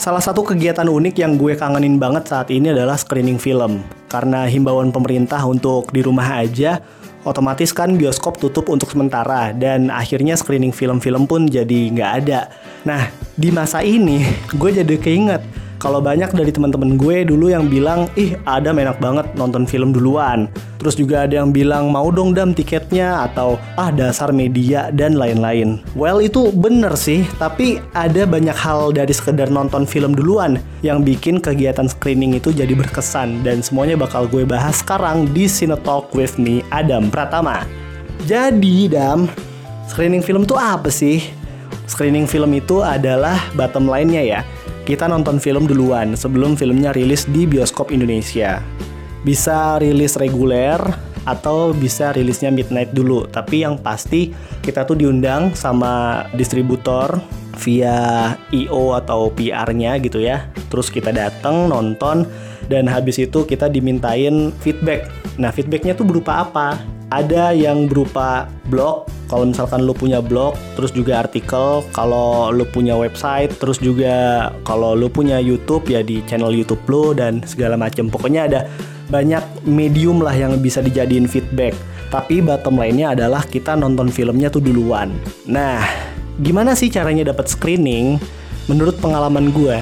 [0.00, 3.84] Salah satu kegiatan unik yang gue kangenin banget saat ini adalah screening film.
[4.08, 6.80] Karena himbauan pemerintah untuk di rumah aja,
[7.28, 12.48] otomatis kan bioskop tutup untuk sementara dan akhirnya screening film-film pun jadi nggak ada.
[12.88, 14.24] Nah, di masa ini
[14.56, 15.44] gue jadi keinget
[15.82, 20.46] kalau banyak dari teman-teman gue dulu yang bilang, ih Adam enak banget nonton film duluan.
[20.78, 25.82] Terus juga ada yang bilang mau dong dam tiketnya atau ah dasar media dan lain-lain.
[25.98, 31.42] Well itu bener sih, tapi ada banyak hal dari sekedar nonton film duluan yang bikin
[31.42, 36.38] kegiatan screening itu jadi berkesan dan semuanya bakal gue bahas sekarang di Cine Talk with
[36.38, 37.66] me Adam Pratama.
[38.22, 39.26] Jadi Dam,
[39.90, 41.26] screening film tuh apa sih?
[41.90, 44.40] Screening film itu adalah bottom line-nya ya
[44.82, 48.58] kita nonton film duluan sebelum filmnya rilis di bioskop Indonesia.
[49.22, 50.82] Bisa rilis reguler
[51.22, 53.30] atau bisa rilisnya midnight dulu.
[53.30, 57.22] Tapi yang pasti kita tuh diundang sama distributor
[57.62, 60.50] via IO atau PR-nya gitu ya.
[60.66, 62.26] Terus kita datang nonton
[62.70, 65.08] dan habis itu kita dimintain feedback.
[65.40, 66.78] Nah feedbacknya tuh berupa apa?
[67.12, 72.92] Ada yang berupa blog kalau misalkan lu punya blog terus juga artikel kalau lu punya
[72.96, 78.12] website terus juga kalau lu punya YouTube ya di channel YouTube lu dan segala macam
[78.12, 78.60] pokoknya ada
[79.12, 81.76] banyak medium lah yang bisa dijadiin feedback.
[82.08, 85.12] Tapi bottom lainnya adalah kita nonton filmnya tuh duluan.
[85.44, 85.84] Nah
[86.40, 88.16] gimana sih caranya dapat screening?
[88.70, 89.74] Menurut pengalaman gue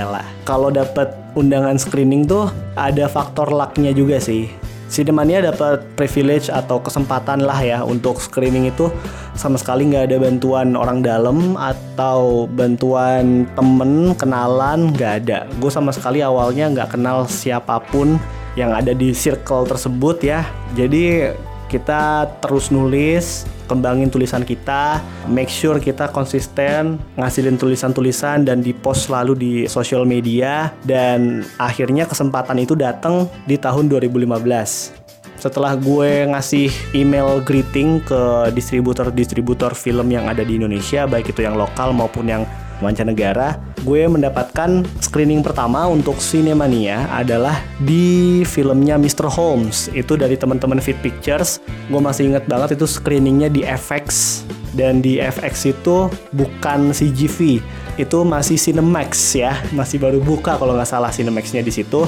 [0.00, 4.50] lah kalau dapat undangan screening tuh ada faktor lucknya juga sih
[4.90, 8.90] Cinemania dapat privilege atau kesempatan lah ya untuk screening itu
[9.38, 15.46] sama sekali nggak ada bantuan orang dalam atau bantuan temen kenalan nggak ada.
[15.62, 18.18] Gue sama sekali awalnya nggak kenal siapa pun
[18.58, 20.42] yang ada di circle tersebut ya.
[20.74, 21.30] Jadi
[21.70, 24.98] kita terus nulis, kembangin tulisan kita,
[25.30, 30.74] make sure kita konsisten ngasilin tulisan-tulisan dan di post selalu di sosial media.
[30.82, 34.98] Dan akhirnya kesempatan itu datang di tahun 2015
[35.40, 41.56] setelah gue ngasih email greeting ke distributor-distributor film yang ada di Indonesia, baik itu yang
[41.56, 42.44] lokal maupun yang
[42.80, 49.28] mancanegara, gue mendapatkan screening pertama untuk Cinemania adalah di filmnya Mr.
[49.28, 49.88] Holmes.
[49.92, 51.60] Itu dari teman-teman Fit Pictures.
[51.88, 54.42] Gue masih inget banget itu screeningnya di FX
[54.74, 57.58] dan di FX itu bukan CGV,
[57.98, 62.06] itu masih Cinemax ya, masih baru buka kalau nggak salah Cinemaxnya di situ.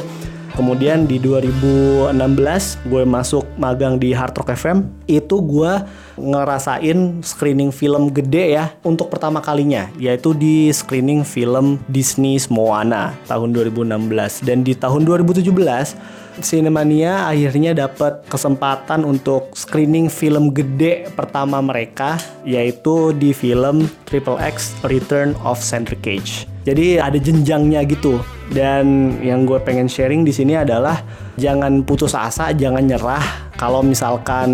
[0.53, 2.13] Kemudian di 2016
[2.85, 4.85] gue masuk magang di Hard Rock FM.
[5.09, 5.81] Itu gue
[6.21, 9.89] ngerasain screening film gede ya untuk pertama kalinya.
[9.97, 14.45] Yaitu di screening film Disney Moana tahun 2016.
[14.45, 22.17] Dan di tahun 2017 Cinemania akhirnya dapat kesempatan untuk screening film gede pertama mereka
[22.49, 26.52] yaitu di film Triple X Return of Sandra Cage.
[26.63, 28.23] Jadi ada jenjangnya gitu.
[28.53, 31.01] Dan yang gue pengen sharing di sini adalah
[31.41, 33.51] jangan putus asa, jangan nyerah.
[33.57, 34.51] Kalau misalkan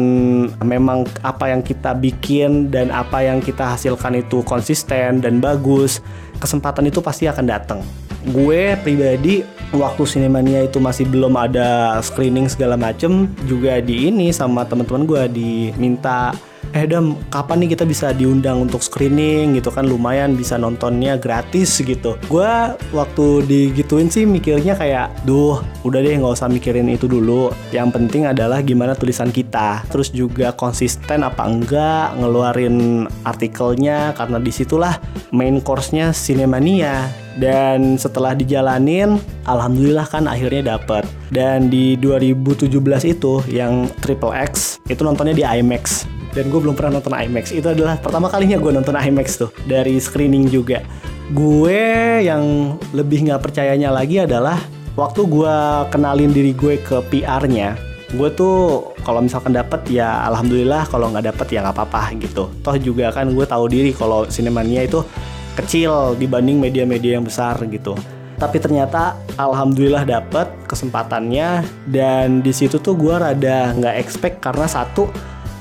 [0.61, 6.05] memang apa yang kita bikin dan apa yang kita hasilkan itu konsisten dan bagus,
[6.39, 7.81] kesempatan itu pasti akan datang.
[8.29, 9.41] Gue pribadi
[9.73, 15.23] waktu Cinemania itu masih belum ada screening segala macem juga di ini sama teman-teman gue
[15.33, 16.33] diminta
[16.77, 19.89] eh Dam kapan nih kita bisa diundang untuk screening gitu kan?
[19.89, 22.21] Lumayan bisa nontonnya gratis gitu.
[22.29, 22.49] Gue
[22.93, 27.53] waktu digituin sih mikirnya kayak duh udah deh nggak usah mikirin itu dulu.
[27.73, 29.85] Yang penting adalah gimana tulisan kita.
[29.89, 35.01] Terus juga konsisten apa enggak ngeluarin artikelnya karena di situlah
[35.33, 37.09] main course-nya Cinemania.
[37.39, 39.15] Dan setelah dijalanin
[39.47, 41.07] alhamdulillah kan akhirnya dapet.
[41.31, 42.67] Dan di 2017
[43.07, 47.53] itu yang Triple X itu nontonnya di IMAX dan gue belum pernah nonton IMAX.
[47.53, 50.85] Itu adalah pertama kalinya gue nonton IMAX tuh dari screening juga.
[51.33, 54.61] Gue yang lebih nggak percayanya lagi adalah
[54.97, 55.57] waktu gue
[55.93, 61.47] kenalin diri gue ke PR-nya gue tuh kalau misalkan dapet ya alhamdulillah kalau nggak dapet
[61.53, 62.49] ya nggak apa-apa gitu.
[62.65, 65.05] Toh juga kan gue tahu diri kalau sinemania itu
[65.53, 67.93] kecil dibanding media-media yang besar gitu.
[68.39, 75.11] Tapi ternyata alhamdulillah dapet kesempatannya dan di situ tuh gue rada nggak expect karena satu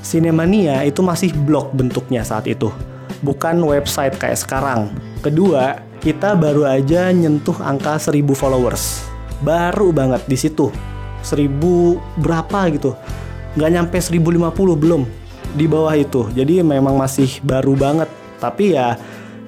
[0.02, 2.70] Cinemania itu masih blog bentuknya saat itu,
[3.22, 4.94] bukan website kayak sekarang.
[5.20, 9.02] Kedua, kita baru aja nyentuh angka 1000 followers.
[9.42, 10.70] Baru banget di situ.
[11.26, 12.94] 1000 berapa gitu.
[13.58, 15.02] Nggak nyampe 1050 belum
[15.58, 16.30] di bawah itu.
[16.30, 18.06] Jadi memang masih baru banget.
[18.38, 18.94] Tapi ya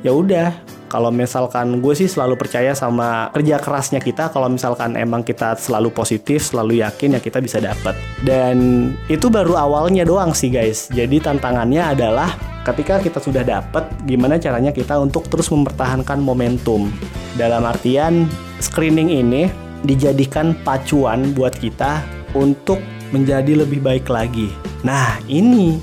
[0.03, 0.51] ya udah
[0.91, 4.35] Kalau misalkan gue sih selalu percaya sama kerja kerasnya kita.
[4.35, 7.95] Kalau misalkan emang kita selalu positif, selalu yakin ya kita bisa dapat.
[8.27, 10.91] Dan itu baru awalnya doang sih guys.
[10.91, 12.35] Jadi tantangannya adalah
[12.67, 16.91] ketika kita sudah dapat, gimana caranya kita untuk terus mempertahankan momentum.
[17.39, 18.27] Dalam artian
[18.59, 19.47] screening ini
[19.87, 22.03] dijadikan pacuan buat kita
[22.35, 22.83] untuk
[23.15, 24.51] menjadi lebih baik lagi.
[24.83, 25.79] Nah, ini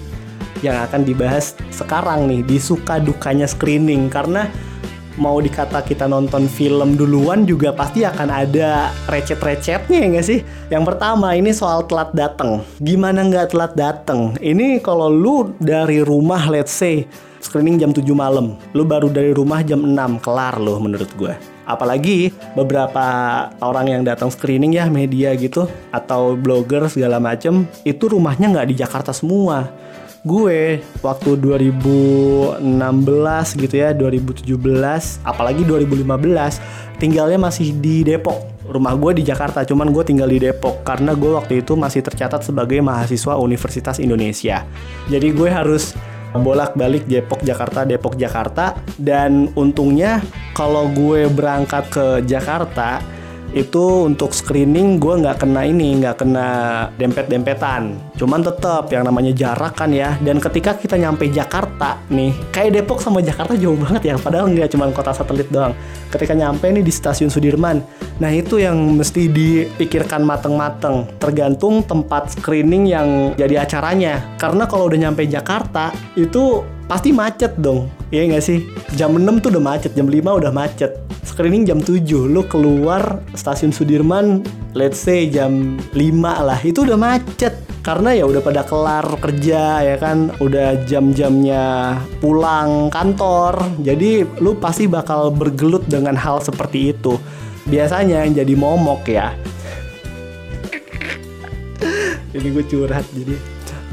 [0.60, 4.50] yang akan dibahas sekarang nih di suka dukanya screening karena
[5.18, 10.40] mau dikata kita nonton film duluan juga pasti akan ada recet-recetnya ya nggak sih?
[10.70, 12.62] Yang pertama ini soal telat datang.
[12.78, 14.38] Gimana nggak telat datang?
[14.38, 17.10] Ini kalau lu dari rumah let's say
[17.42, 21.34] screening jam 7 malam, lu baru dari rumah jam 6, kelar loh menurut gue.
[21.68, 23.04] Apalagi beberapa
[23.60, 28.76] orang yang datang screening ya media gitu atau blogger segala macem itu rumahnya nggak di
[28.80, 29.68] Jakarta semua
[30.28, 32.60] gue waktu 2016
[33.64, 34.52] gitu ya 2017
[35.24, 38.60] apalagi 2015 tinggalnya masih di Depok.
[38.68, 42.44] Rumah gue di Jakarta cuman gue tinggal di Depok karena gue waktu itu masih tercatat
[42.44, 44.68] sebagai mahasiswa Universitas Indonesia.
[45.08, 45.96] Jadi gue harus
[46.36, 48.76] bolak-balik Depok Jakarta Depok Jakarta.
[49.00, 50.20] Dan untungnya
[50.52, 53.00] kalau gue berangkat ke Jakarta
[53.56, 56.48] itu untuk screening gue nggak kena ini nggak kena
[57.00, 57.96] dempet-dempetan.
[58.20, 60.20] Cuman tetap yang namanya jarak kan ya.
[60.20, 64.16] Dan ketika kita nyampe Jakarta nih kayak Depok sama Jakarta jauh banget ya.
[64.20, 65.72] Padahal nggak cuma kota satelit doang.
[66.12, 67.80] Ketika nyampe nih di stasiun Sudirman.
[68.20, 71.08] Nah itu yang mesti dipikirkan mateng-mateng.
[71.22, 73.08] Tergantung tempat screening yang
[73.40, 74.36] jadi acaranya.
[74.36, 77.92] Karena kalau udah nyampe Jakarta itu pasti macet dong.
[78.12, 78.64] Iya nggak sih?
[78.96, 81.07] Jam 6 tuh udah macet, jam 5 udah macet.
[81.28, 87.52] Screening jam 7, lu keluar stasiun Sudirman let's say jam 5 lah, itu udah macet.
[87.84, 93.60] Karena ya udah pada kelar kerja ya kan, udah jam-jamnya pulang kantor.
[93.84, 97.20] Jadi lu pasti bakal bergelut dengan hal seperti itu.
[97.68, 99.36] Biasanya yang jadi momok ya.
[102.36, 103.36] Ini gue curhat jadi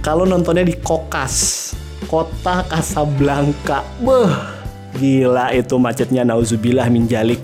[0.04, 1.72] kalau nontonnya di kokas
[2.12, 3.80] kota Casablanca.
[4.04, 4.53] Beuh,
[4.96, 7.40] gila itu macetnya nauzubillah minjalik.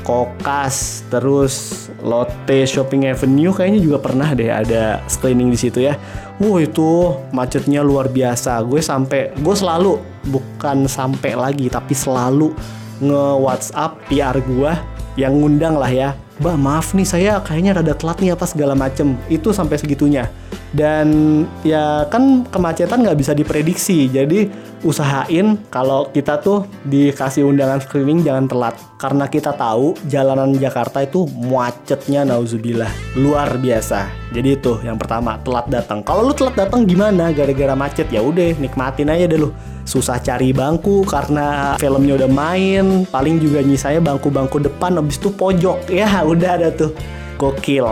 [0.00, 5.94] Kokas, terus Lotte Shopping Avenue kayaknya juga pernah deh ada screening di situ ya.
[6.40, 8.64] Wuh itu macetnya luar biasa.
[8.64, 10.00] Gue sampai gue selalu
[10.32, 12.56] bukan sampai lagi tapi selalu
[13.04, 14.72] nge WhatsApp PR gue
[15.20, 16.16] yang ngundang lah ya.
[16.40, 19.12] Bah maaf nih saya kayaknya rada telat nih apa segala macem.
[19.28, 20.24] Itu sampai segitunya.
[20.72, 24.08] Dan ya kan kemacetan nggak bisa diprediksi.
[24.08, 24.48] Jadi
[24.80, 28.74] usahain kalau kita tuh dikasih undangan screening jangan telat.
[28.96, 32.88] Karena kita tahu jalanan Jakarta itu macetnya nauzubillah
[33.20, 34.08] luar biasa.
[34.32, 36.00] Jadi itu yang pertama telat datang.
[36.00, 37.34] Kalau lu telat datang gimana?
[37.36, 39.52] Gara-gara macet ya udah nikmatin aja deh lu.
[39.90, 43.02] Susah cari bangku karena filmnya udah main.
[43.10, 45.90] Paling juga nyisanya bangku-bangku depan habis itu pojok.
[45.90, 46.94] Ya udah ada tuh.
[47.40, 47.88] Gokil.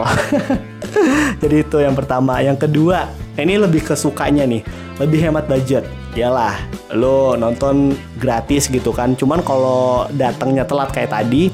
[1.43, 2.39] Jadi itu yang pertama.
[2.45, 3.09] Yang kedua
[3.41, 4.63] ini lebih ke sukanya nih.
[5.01, 5.89] Lebih hemat budget.
[6.13, 6.59] Yalah,
[6.93, 9.15] lo nonton gratis gitu kan.
[9.15, 11.49] Cuman kalau datangnya telat kayak tadi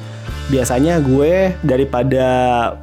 [0.52, 2.26] biasanya gue daripada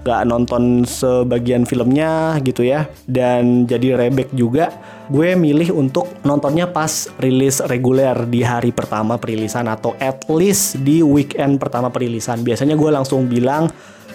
[0.02, 4.74] gak nonton sebagian filmnya gitu ya dan jadi rebek juga
[5.12, 11.04] gue milih untuk nontonnya pas rilis reguler di hari pertama perilisan atau at least di
[11.04, 12.40] weekend pertama perilisan.
[12.48, 13.68] Biasanya gue langsung bilang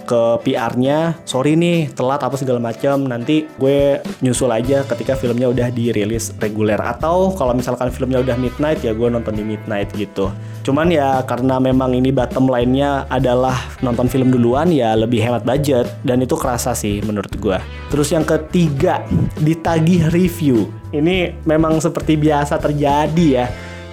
[0.06, 5.68] ke PR-nya sorry nih telat apa segala macam nanti gue nyusul aja ketika filmnya udah
[5.74, 6.78] dirilis reguler.
[6.78, 10.30] Atau kalau misalkan filmnya udah midnight ya gue nonton di midnight gitu.
[10.62, 15.90] Cuman ya karena memang ini bottom line-nya adalah nonton film duluan ya lebih hemat budget
[16.06, 17.58] dan itu kerasa sih menurut gue.
[17.90, 19.02] Terus yang ketiga
[19.42, 20.70] ditagih review.
[20.94, 23.46] Ini memang seperti biasa terjadi ya.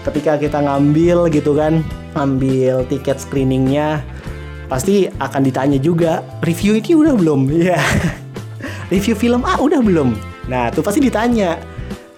[0.04, 1.82] Ketika kita ngambil gitu kan
[2.14, 4.06] ambil tiket screeningnya
[4.74, 7.42] pasti akan ditanya juga review ini udah belum?
[7.70, 7.78] Ya
[8.90, 10.18] review film A udah belum?
[10.50, 11.62] Nah tuh pasti ditanya.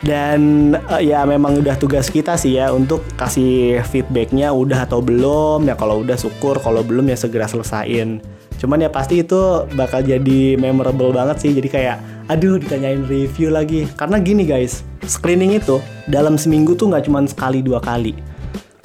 [0.06, 5.68] Dan uh, ya memang udah tugas kita sih ya untuk kasih feedbacknya udah atau belum.
[5.68, 6.62] Ya kalau udah syukur.
[6.64, 8.24] Kalau belum ya segera selesain
[8.56, 11.52] cuman ya pasti itu bakal jadi memorable banget sih.
[11.52, 11.98] Jadi kayak
[12.32, 13.84] aduh ditanyain review lagi.
[14.00, 18.16] Karena gini guys screening itu dalam seminggu tuh nggak cuma sekali dua kali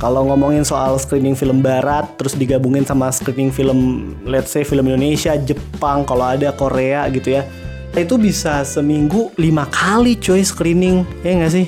[0.00, 5.36] kalau ngomongin soal screening film barat terus digabungin sama screening film let's say film Indonesia,
[5.36, 7.44] Jepang, kalau ada Korea gitu ya.
[7.92, 11.66] Itu bisa seminggu lima kali coy screening, ya nggak sih?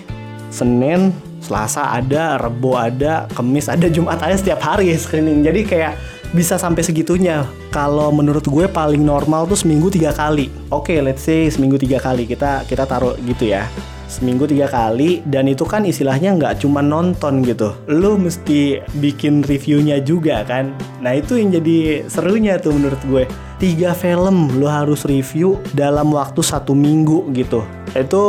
[0.49, 1.13] Senin,
[1.45, 5.45] Selasa ada, Rebo ada, Kemis ada, Jumat ada setiap hari screening.
[5.45, 6.01] Jadi kayak
[6.33, 7.45] bisa sampai segitunya.
[7.69, 10.49] Kalau menurut gue paling normal tuh seminggu tiga kali.
[10.73, 13.69] Oke, okay, let's say seminggu tiga kali kita kita taruh gitu ya
[14.13, 17.73] seminggu tiga kali dan itu kan istilahnya nggak cuma nonton gitu.
[17.89, 20.77] Lu mesti bikin reviewnya juga kan.
[21.01, 23.25] Nah itu yang jadi serunya tuh menurut gue.
[23.57, 27.65] Tiga film lu harus review dalam waktu satu minggu gitu.
[27.97, 28.25] Itu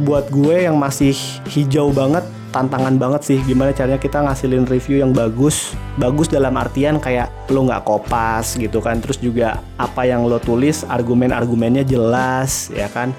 [0.00, 1.12] buat gue yang masih
[1.52, 2.24] hijau banget
[2.54, 3.38] tantangan banget sih.
[3.44, 5.76] Gimana caranya kita ngasilin review yang bagus.
[6.00, 9.02] Bagus dalam artian kayak lo nggak kopas gitu kan.
[9.04, 13.12] Terus juga apa yang lo tulis argumen-argumennya jelas ya kan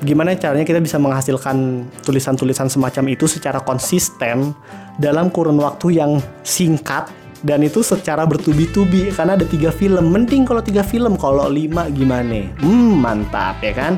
[0.00, 4.56] gimana caranya kita bisa menghasilkan tulisan-tulisan semacam itu secara konsisten
[4.96, 7.08] dalam kurun waktu yang singkat
[7.40, 9.12] dan itu secara bertubi-tubi?
[9.12, 10.12] Karena ada tiga film.
[10.12, 12.44] Mending kalau tiga film kalau lima gimana?
[12.60, 13.96] Hmm mantap ya kan?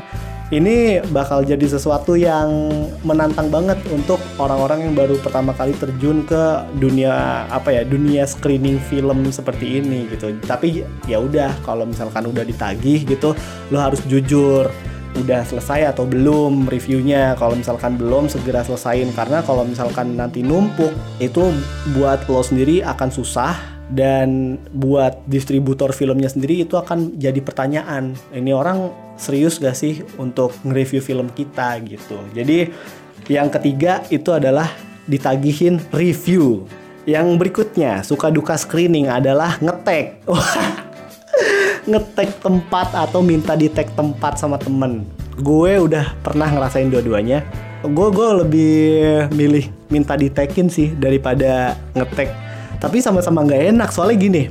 [0.53, 2.69] Ini bakal jadi sesuatu yang
[3.01, 8.77] menantang banget untuk orang-orang yang baru pertama kali terjun ke dunia apa ya dunia screening
[8.77, 10.29] film seperti ini gitu.
[10.45, 13.33] Tapi ya udah kalau misalkan udah ditagih gitu
[13.73, 14.69] lo harus jujur
[15.17, 17.37] udah selesai atau belum reviewnya.
[17.37, 19.09] Kalau misalkan belum segera selesain.
[19.13, 20.91] Karena kalau misalkan nanti numpuk
[21.21, 21.53] itu
[21.97, 23.73] buat lo sendiri akan susah.
[23.93, 28.17] Dan buat distributor filmnya sendiri itu akan jadi pertanyaan.
[28.33, 28.89] Ini orang
[29.21, 32.17] serius gak sih untuk nge-review film kita gitu.
[32.33, 32.73] Jadi
[33.29, 34.71] yang ketiga itu adalah
[35.05, 36.65] ditagihin review.
[37.03, 40.23] Yang berikutnya suka duka screening adalah ngetek
[41.87, 45.03] ngetek tempat atau minta di tag tempat sama temen.
[45.39, 47.43] Gue udah pernah ngerasain dua-duanya.
[47.83, 48.77] Gue gue lebih
[49.35, 52.43] milih minta di tagin sih daripada ngetek
[52.83, 54.43] tapi sama-sama nggak enak soalnya gini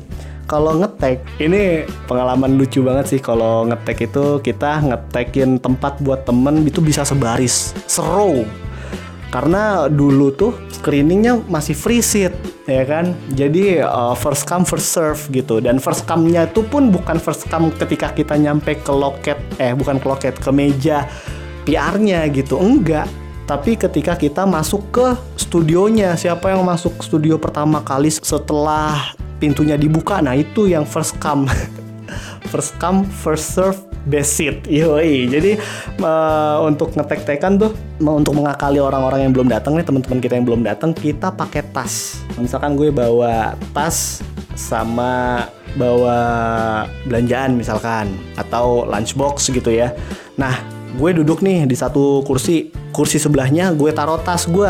[0.48, 6.64] kalau ngetek ini pengalaman lucu banget sih kalau ngetek itu kita ngetekin tempat buat temen
[6.64, 8.48] itu bisa sebaris seru
[9.32, 12.36] karena dulu tuh screeningnya masih free seat
[12.68, 13.16] ya kan?
[13.32, 15.58] Jadi uh, first come first serve gitu.
[15.64, 19.96] Dan first come-nya itu pun bukan first come ketika kita nyampe ke loket eh bukan
[19.96, 21.08] ke loket ke meja
[21.64, 22.60] PR-nya gitu.
[22.60, 23.08] Enggak.
[23.48, 25.06] Tapi ketika kita masuk ke
[25.40, 30.20] studionya siapa yang masuk studio pertama kali setelah pintunya dibuka?
[30.20, 31.48] Nah itu yang first come.
[32.52, 35.30] First come first serve best seat yoi.
[35.30, 35.58] Jadi
[36.02, 40.62] uh, untuk ngetek-tekan tuh untuk mengakali orang-orang yang belum datang nih teman-teman kita yang belum
[40.66, 42.22] datang kita pakai tas.
[42.38, 44.22] Misalkan gue bawa tas
[44.58, 46.18] sama bawa
[47.08, 49.94] belanjaan misalkan atau lunchbox gitu ya.
[50.36, 50.52] Nah
[50.92, 54.68] gue duduk nih di satu kursi kursi sebelahnya gue taruh tas gue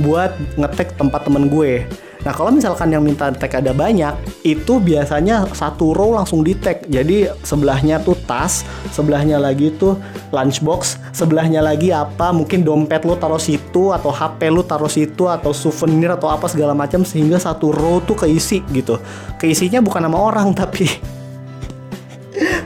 [0.00, 1.84] buat ngetek tempat temen gue
[2.28, 4.12] Nah kalau misalkan yang minta tag ada banyak,
[4.44, 6.84] itu biasanya satu row langsung di tag.
[6.84, 9.96] Jadi sebelahnya tuh tas, sebelahnya lagi tuh
[10.28, 12.28] lunchbox, sebelahnya lagi apa?
[12.36, 16.76] Mungkin dompet lu taruh situ atau HP lu taruh situ atau souvenir atau apa segala
[16.76, 19.00] macam sehingga satu row tuh keisi gitu.
[19.40, 20.84] Keisinya bukan nama orang tapi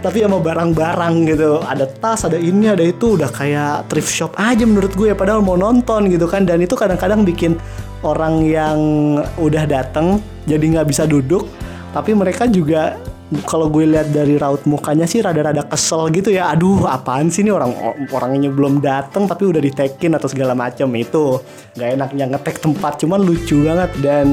[0.03, 4.67] tapi sama barang-barang gitu ada tas ada ini ada itu udah kayak thrift shop aja
[4.67, 7.55] menurut gue padahal mau nonton gitu kan dan itu kadang-kadang bikin
[8.03, 8.79] orang yang
[9.39, 11.47] udah dateng jadi nggak bisa duduk.
[11.93, 12.97] Tapi mereka juga
[13.49, 16.53] kalau gue lihat dari raut mukanya sih rada-rada kesel gitu ya.
[16.53, 17.73] Aduh apaan sih ini orang
[18.13, 21.41] orangnya belum dateng tapi udah ditekin atau segala macam itu.
[21.77, 23.91] Nggak enaknya ngetek tempat cuman lucu banget.
[24.01, 24.29] Dan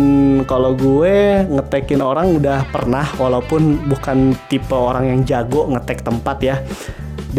[0.48, 6.58] kalau gue ngetekin orang udah pernah walaupun bukan tipe orang yang jago ngetek tempat ya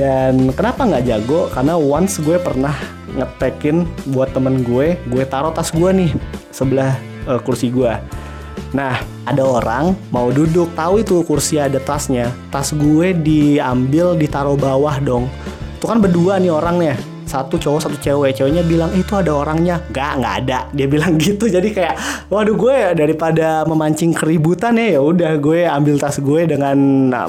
[0.01, 1.53] dan kenapa nggak jago?
[1.53, 2.73] Karena once gue pernah
[3.13, 3.85] ngetekin
[4.17, 6.17] buat temen gue gue taruh tas gue nih
[6.49, 6.97] sebelah
[7.29, 7.93] uh, kursi gue.
[8.73, 8.97] Nah
[9.29, 12.33] ada orang mau duduk tahu itu kursi ada tasnya.
[12.49, 15.29] Tas gue diambil ditaruh bawah dong.
[15.77, 16.97] Itu kan berdua nih orangnya
[17.31, 18.35] satu cowok satu cewek.
[18.35, 19.79] Ceweknya bilang itu ada orangnya.
[19.95, 20.59] Nggak nggak ada.
[20.75, 21.47] Dia bilang gitu.
[21.47, 26.79] Jadi kayak waduh gue daripada memancing keributan ya ya udah gue ambil tas gue dengan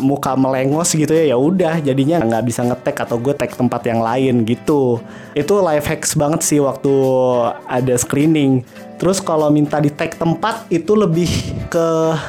[0.02, 1.78] muka melengos gitu ya ya udah.
[1.86, 4.98] Jadinya nggak bisa ngetek atau gue tag tempat yang lain gitu.
[5.38, 6.90] Itu life hacks banget sih waktu
[7.70, 8.66] ada screening
[9.02, 11.26] Terus kalau minta di tag tempat itu lebih
[11.74, 11.88] ke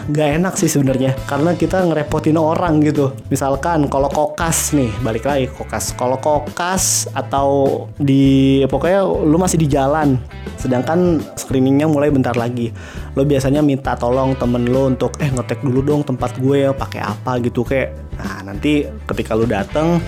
[0.09, 3.13] gak enak sih sebenarnya karena kita ngerepotin orang gitu.
[3.29, 5.93] Misalkan kalau kokas nih, balik lagi kokas.
[5.93, 10.17] Kalau kokas atau di pokoknya lu masih di jalan,
[10.57, 12.73] sedangkan screeningnya mulai bentar lagi.
[13.13, 17.05] Lo biasanya minta tolong temen lo untuk eh ngetek dulu dong tempat gue ya pakai
[17.05, 18.17] apa gitu kayak.
[18.17, 20.01] Nah nanti ketika lu dateng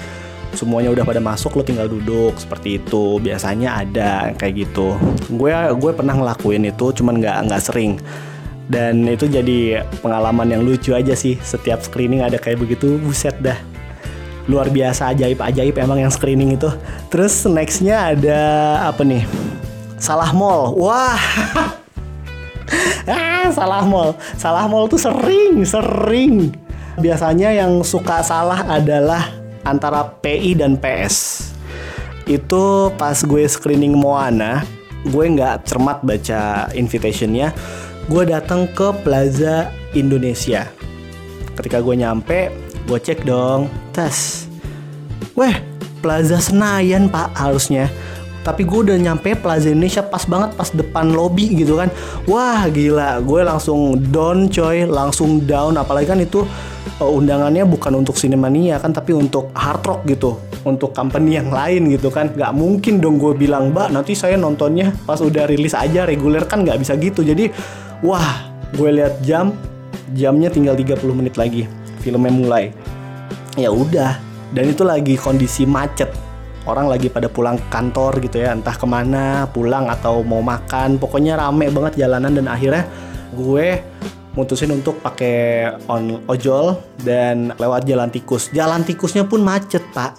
[0.55, 3.19] semuanya udah pada masuk lo tinggal duduk seperti itu.
[3.21, 4.97] Biasanya ada kayak gitu.
[5.31, 7.99] Gue gue pernah ngelakuin itu cuman nggak nggak sering.
[8.65, 11.37] Dan itu jadi pengalaman yang lucu aja sih.
[11.43, 13.59] Setiap screening ada kayak begitu buset dah.
[14.49, 16.73] Luar biasa ajaib ajaib emang yang screening itu.
[17.13, 18.41] Terus nextnya ada
[18.89, 19.29] apa nih?
[20.01, 20.75] Salah mall.
[20.79, 21.21] Wah.
[23.05, 24.17] Ah salah mall.
[24.41, 26.57] Salah mall tuh sering sering.
[26.97, 31.49] Biasanya yang suka salah adalah antara PI dan PS.
[32.25, 34.65] itu pas gue screening Moana
[35.05, 37.53] gue nggak cermat baca invitationnya.
[38.09, 40.69] Gue datang ke Plaza Indonesia.
[41.53, 42.49] Ketika gue nyampe
[42.85, 44.45] gue cek dong tes
[45.33, 45.57] weh
[46.05, 47.89] Plaza Senayan pak harusnya
[48.45, 51.89] tapi gue udah nyampe Plaza Indonesia pas banget pas depan lobby gitu kan.
[52.29, 53.25] Wah gila.
[53.25, 54.85] Gue langsung down coy.
[54.85, 55.81] Langsung down.
[55.81, 56.45] Apalagi kan itu
[57.01, 60.37] uh, undangannya bukan untuk Cinemania kan tapi untuk hard rock gitu.
[60.69, 62.37] Untuk company yang lain gitu kan.
[62.37, 66.45] Nggak mungkin dong gue bilang mbak nanti saya nontonnya pas udah rilis aja reguler.
[66.45, 67.25] Kan nggak bisa gitu.
[67.25, 67.49] Jadi
[68.05, 69.57] wah gue lihat jam.
[70.15, 71.65] Jamnya tinggal 30 menit lagi.
[72.05, 72.65] Filmnya mulai.
[73.57, 74.21] Ya udah.
[74.55, 76.34] Dan itu lagi kondisi macet
[76.65, 80.97] orang lagi pada pulang kantor gitu ya entah ke mana pulang atau mau makan.
[80.97, 82.89] Pokoknya rame banget jalanan dan akhirnya
[83.37, 83.81] gue
[84.35, 88.51] mutusin untuk pakai on ojol dan lewat jalan tikus.
[88.51, 90.17] Jalan tikusnya pun macet pak.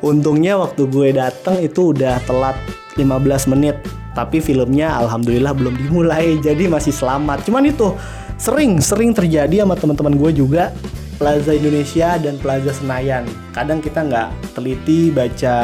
[0.00, 2.56] Untungnya waktu gue datang itu udah telat
[2.96, 3.76] 15 menit
[4.10, 7.44] tapi filmnya alhamdulillah belum dimulai jadi masih selamat.
[7.44, 7.92] Cuman itu
[8.40, 10.72] sering sering terjadi sama teman-teman gue juga
[11.20, 13.28] Plaza Indonesia dan Plaza Senayan.
[13.52, 15.56] Kadang kita nggak teliti baca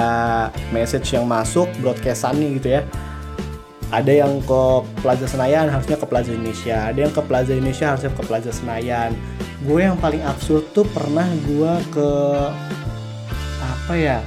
[0.68, 2.84] message yang masuk broadcastannya gitu ya.
[3.88, 4.62] Ada yang ke
[5.00, 6.92] Plaza Senayan harusnya ke Plaza Indonesia.
[6.92, 9.16] Ada yang ke Plaza Indonesia harusnya ke Plaza Senayan.
[9.64, 12.08] Gue yang paling absurd tuh pernah gue ke
[13.56, 14.20] apa ya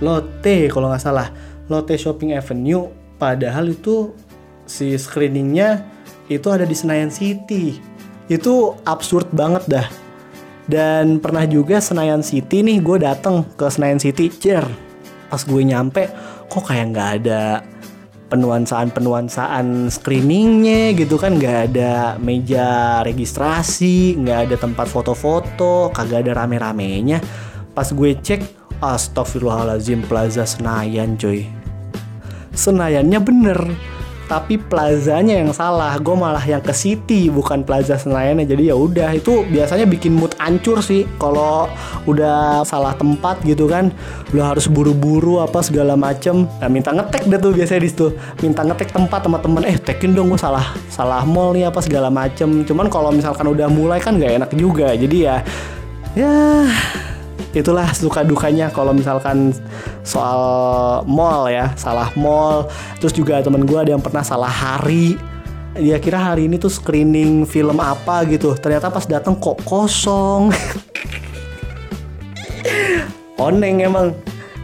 [0.00, 1.28] Lotte kalau nggak salah.
[1.68, 2.88] Lotte Shopping Avenue.
[3.20, 4.16] Padahal itu
[4.64, 5.84] si screeningnya
[6.32, 7.76] itu ada di Senayan City.
[8.32, 10.01] Itu absurd banget dah
[10.72, 14.64] dan pernah juga Senayan City nih gue dateng ke Senayan City cer
[15.28, 16.08] pas gue nyampe
[16.48, 17.60] kok kayak nggak ada
[18.32, 21.36] penuansaan-penuansaan screeningnya gitu kan?
[21.36, 27.20] Nggak ada meja registrasi nggak ada tempat foto-foto kagak ada rame-ramenya.
[27.76, 28.40] Pas gue cek
[28.80, 31.44] Astagfirullahalazim Plaza Senayan coy.
[32.56, 33.58] Senayannya bener
[34.32, 35.92] tapi plazanya yang salah.
[36.00, 40.32] Gue malah yang ke city bukan plaza senayan jadi ya udah itu biasanya bikin mood
[40.40, 41.04] ancur sih.
[41.20, 41.68] Kalau
[42.08, 43.92] udah salah tempat gitu kan
[44.32, 46.48] lo harus buru-buru apa segala macem.
[46.48, 48.08] Nah minta ngetek deh tuh biasanya di situ.
[48.40, 49.68] Minta ngetek tempat sama temen.
[49.68, 52.64] Eh tekin dong gue salah salah mall nih apa segala macem.
[52.64, 54.96] Cuman kalau misalkan udah mulai kan gak enak juga.
[54.96, 55.44] Jadi ya
[56.16, 56.32] ya
[57.52, 59.52] itulah suka dukanya kalau misalkan
[60.02, 62.68] soal mall ya salah mall.
[62.98, 65.20] Terus juga temen gue ada yang pernah salah hari.
[65.72, 68.52] Dia kira hari ini tuh screening film apa gitu.
[68.56, 70.52] Ternyata pas datang kok kosong.
[73.40, 74.12] Oneng emang.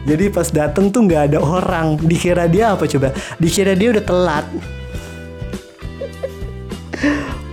[0.09, 2.01] Jadi pas dateng tuh nggak ada orang.
[2.01, 3.13] Dikira dia apa coba?
[3.41, 4.47] Dikira dia udah telat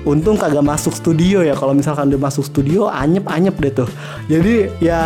[0.06, 3.90] untung kagak masuk studio ya kalau misalkan udah masuk studio anyep anyep deh tuh.
[4.30, 5.02] Jadi ya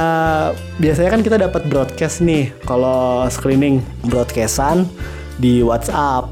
[0.77, 4.85] biasanya kan kita dapat broadcast nih kalau screening broadcastan
[5.39, 6.27] di WhatsApp.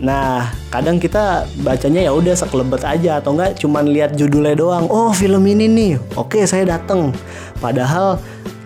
[0.00, 4.88] Nah kadang kita bacanya ya udah sekelebet aja atau enggak cuman lihat judulnya doang.
[4.88, 5.92] Oh film ini nih.
[6.16, 7.12] Oke saya dateng.
[7.60, 8.16] Padahal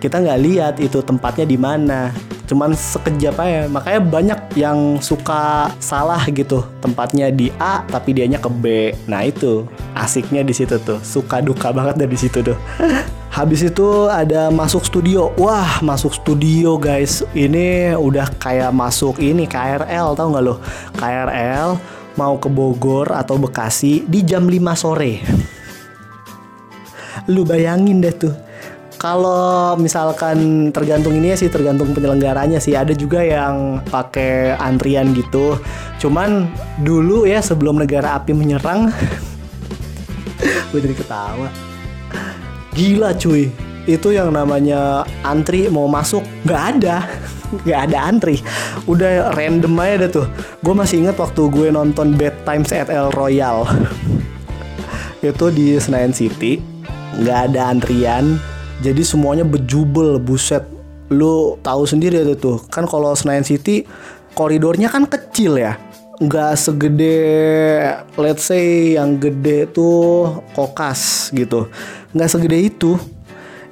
[0.01, 2.15] kita nggak lihat itu tempatnya di mana
[2.51, 3.61] cuman sekejap aja.
[3.71, 6.67] Makanya banyak yang suka salah gitu.
[6.83, 8.91] Tempatnya di A tapi dianya ke B.
[9.07, 10.99] Nah itu asiknya di situ tuh.
[11.07, 12.59] Suka duka banget dari situ tuh.
[13.39, 15.31] Habis itu ada masuk studio.
[15.39, 17.23] Wah masuk studio guys.
[17.31, 20.59] Ini udah kayak masuk ini KRL tau nggak lo?
[20.99, 21.79] KRL
[22.19, 25.23] mau ke Bogor atau Bekasi di jam 5 sore.
[27.31, 28.50] Lu bayangin deh tuh
[29.01, 32.77] kalau misalkan tergantung ini ya sih tergantung penyelenggaranya sih.
[32.77, 35.57] Ada juga yang pakai antrian gitu.
[35.97, 36.45] Cuman
[36.85, 38.93] dulu ya sebelum negara api menyerang
[40.69, 41.49] gue jadi ketawa.
[42.77, 43.49] Gila cuy.
[43.89, 46.97] Itu yang namanya antri mau masuk nggak ada.
[47.51, 48.37] Nggak ada antri.
[48.87, 50.27] Udah random aja deh tuh.
[50.63, 53.67] Gue masih inget waktu gue nonton Bad Times at El Royal
[55.27, 56.63] itu di Senayan City
[57.19, 58.39] nggak ada antrian
[58.81, 60.65] jadi semuanya bejubel buset.
[61.13, 62.65] Lu tahu sendiri ya tuh.
[62.73, 63.85] Kan kalau Senayan City
[64.33, 65.77] koridornya kan kecil ya.
[66.21, 67.17] Nggak segede
[68.17, 71.69] let's say yang gede tuh kokas gitu.
[72.17, 72.97] Nggak segede itu.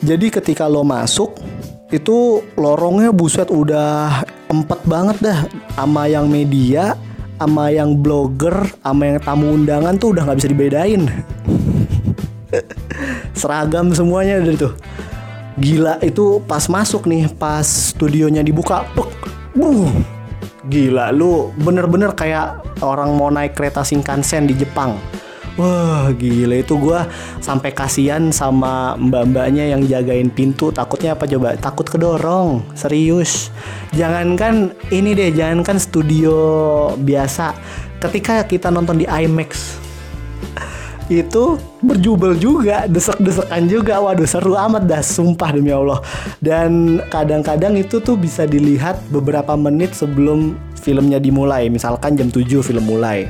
[0.05, 1.41] Jadi ketika lo masuk
[1.89, 5.41] itu lorongnya buset udah empat banget dah.
[5.73, 6.97] Sama yang media
[7.39, 11.03] sama yang blogger sama yang tamu undangan tuh udah nggak bisa dibedain
[13.39, 14.75] seragam semuanya dari tuh.
[15.59, 19.11] Gila itu pas masuk nih pas studionya dibuka pek
[19.59, 19.91] buh
[20.71, 24.95] gila lu bener-bener kayak orang mau naik kereta Shinkansen di Jepang.
[25.59, 27.01] Wah gila itu gue
[27.43, 30.71] sampai kasihan sama mbak-mbaknya yang jagain pintu.
[30.71, 31.59] Takutnya apa coba?
[31.59, 33.51] Takut kedorong serius.
[33.91, 36.39] Jangankan ini deh jangankan studio
[37.03, 37.59] biasa.
[37.99, 39.83] Ketika kita nonton di IMAX
[41.09, 46.05] itu berjubel juga desek-desekan juga waduh seru amat dah sumpah demi Allah
[46.45, 52.85] dan kadang-kadang itu tuh bisa dilihat beberapa menit sebelum filmnya dimulai misalkan jam 7 film
[52.85, 53.27] mulai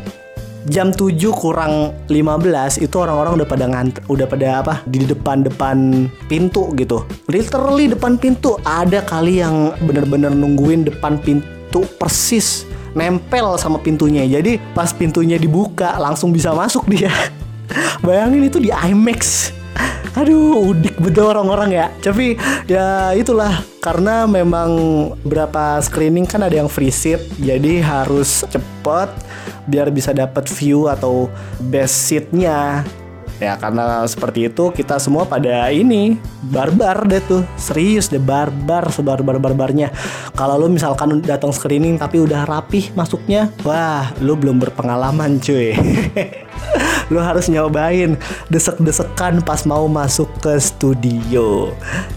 [0.68, 6.74] jam 7 kurang 15 itu orang-orang udah pada ngant udah pada apa di depan-depan pintu
[6.76, 7.06] gitu.
[7.30, 14.28] Literally depan pintu ada kali yang bener-bener nungguin depan pintu persis nempel sama pintunya.
[14.28, 17.10] Jadi pas pintunya dibuka langsung bisa masuk dia.
[18.04, 19.52] Bayangin itu di IMAX.
[20.18, 21.86] Aduh, udik betul orang-orang ya.
[22.02, 22.34] Tapi
[22.66, 23.62] ya itulah.
[23.78, 24.70] Karena memang
[25.22, 29.08] berapa screening kan ada yang free seat, jadi harus cepet
[29.70, 31.30] biar bisa dapat view atau
[31.70, 32.82] best seatnya.
[33.38, 36.18] Ya karena seperti itu kita semua pada ini
[36.50, 37.46] barbar deh tuh.
[37.54, 39.94] Serius deh barbar sebarbar barbarnya
[40.34, 45.70] kalau lu misalkan datang screening tapi udah rapih masuknya wah lu belum berpengalaman cuy
[47.12, 48.14] lu harus nyobain
[48.52, 51.72] desek-desekan pas mau masuk ke studio.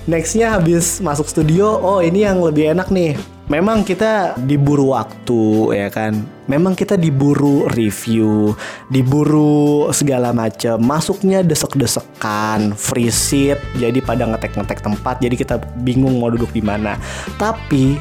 [0.08, 3.16] Nextnya habis masuk studio oh ini yang lebih enak nih.
[3.52, 6.24] Memang kita diburu waktu ya kan?
[6.48, 8.56] Memang kita diburu review
[8.88, 16.32] diburu segala macam masuknya desek-desekan free seat jadi pada ngetek-ngetek tempat jadi kita bingung mau
[16.32, 16.96] duduk di mana.
[17.36, 18.00] Tapi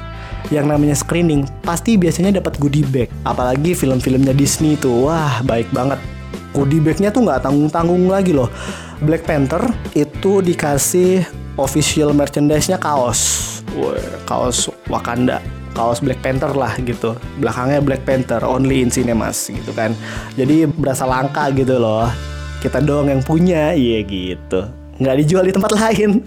[0.54, 3.10] yang namanya screening pasti biasanya dapat goodie bag.
[3.26, 5.98] Apalagi film-filmnya Disney tuh wah baik banget
[6.54, 8.50] goodie bagnya tuh nggak tanggung-tanggung lagi loh.
[9.00, 9.64] Black Panther
[9.96, 11.24] itu dikasih
[11.56, 13.48] official merchandise-nya kaos.
[14.26, 15.40] Kaos Wakanda.
[15.72, 17.14] Kaos Black Panther lah gitu.
[17.38, 19.94] Belakangnya Black Panther only in cinemas gitu kan.
[20.34, 22.10] Jadi berasa langka gitu loh.
[22.60, 24.68] Kita doang yang punya iya gitu.
[25.00, 26.20] Nggak dijual di tempat lain.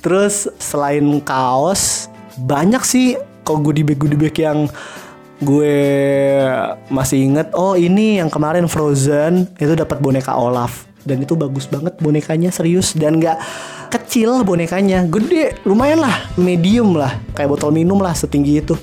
[0.00, 2.08] Terus selain kaos
[2.40, 4.70] banyak sih kok goodie bag goodie bag yang
[5.40, 5.76] gue
[6.92, 10.88] masih inget oh ini yang kemarin Frozen itu dapat boneka Olaf.
[11.00, 12.92] Dan itu bagus banget bonekanya serius.
[12.92, 13.40] Dan nggak
[13.88, 17.16] kecil bonekanya gede lumayan lah medium lah.
[17.32, 18.76] Kayak botol minum lah setinggi itu.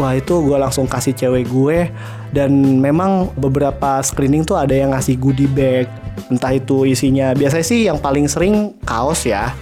[0.00, 1.92] Wah itu gue langsung kasih cewek gue.
[2.32, 5.92] Dan memang beberapa screening tuh ada yang ngasih goodie bag.
[6.32, 9.52] Entah itu isinya Biasanya sih yang paling sering kaos ya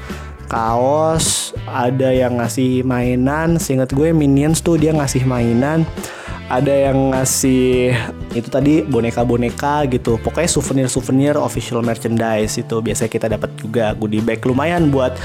[0.55, 5.83] Kaos Ada yang ngasih mainan Seingat gue Minions tuh dia ngasih mainan
[6.53, 7.97] ada yang ngasih
[8.37, 14.45] itu tadi boneka-boneka gitu pokoknya souvenir-souvenir official merchandise itu biasanya kita dapat juga goodie bag
[14.45, 15.17] lumayan buat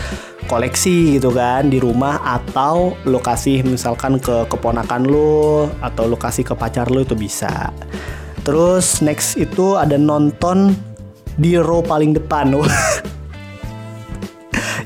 [0.48, 6.88] koleksi gitu kan di rumah atau lokasi misalkan ke keponakan lo atau lokasi ke pacar
[6.88, 7.70] lo itu bisa.
[8.48, 10.74] Terus next itu ada nonton
[11.36, 12.56] di row paling depan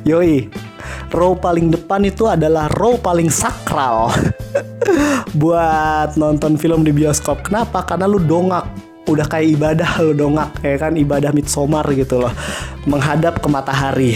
[0.04, 0.48] yoi.
[1.14, 4.12] Row paling depan itu adalah row paling sakral.
[5.42, 7.46] Buat nonton film di bioskop.
[7.46, 7.86] Kenapa?
[7.88, 8.68] Karena lu dongak.
[9.04, 10.94] Udah kayak ibadah lu dongak kayak kan?
[10.96, 12.34] Ibadah midsummer gitu loh.
[12.90, 14.14] Menghadap ke matahari.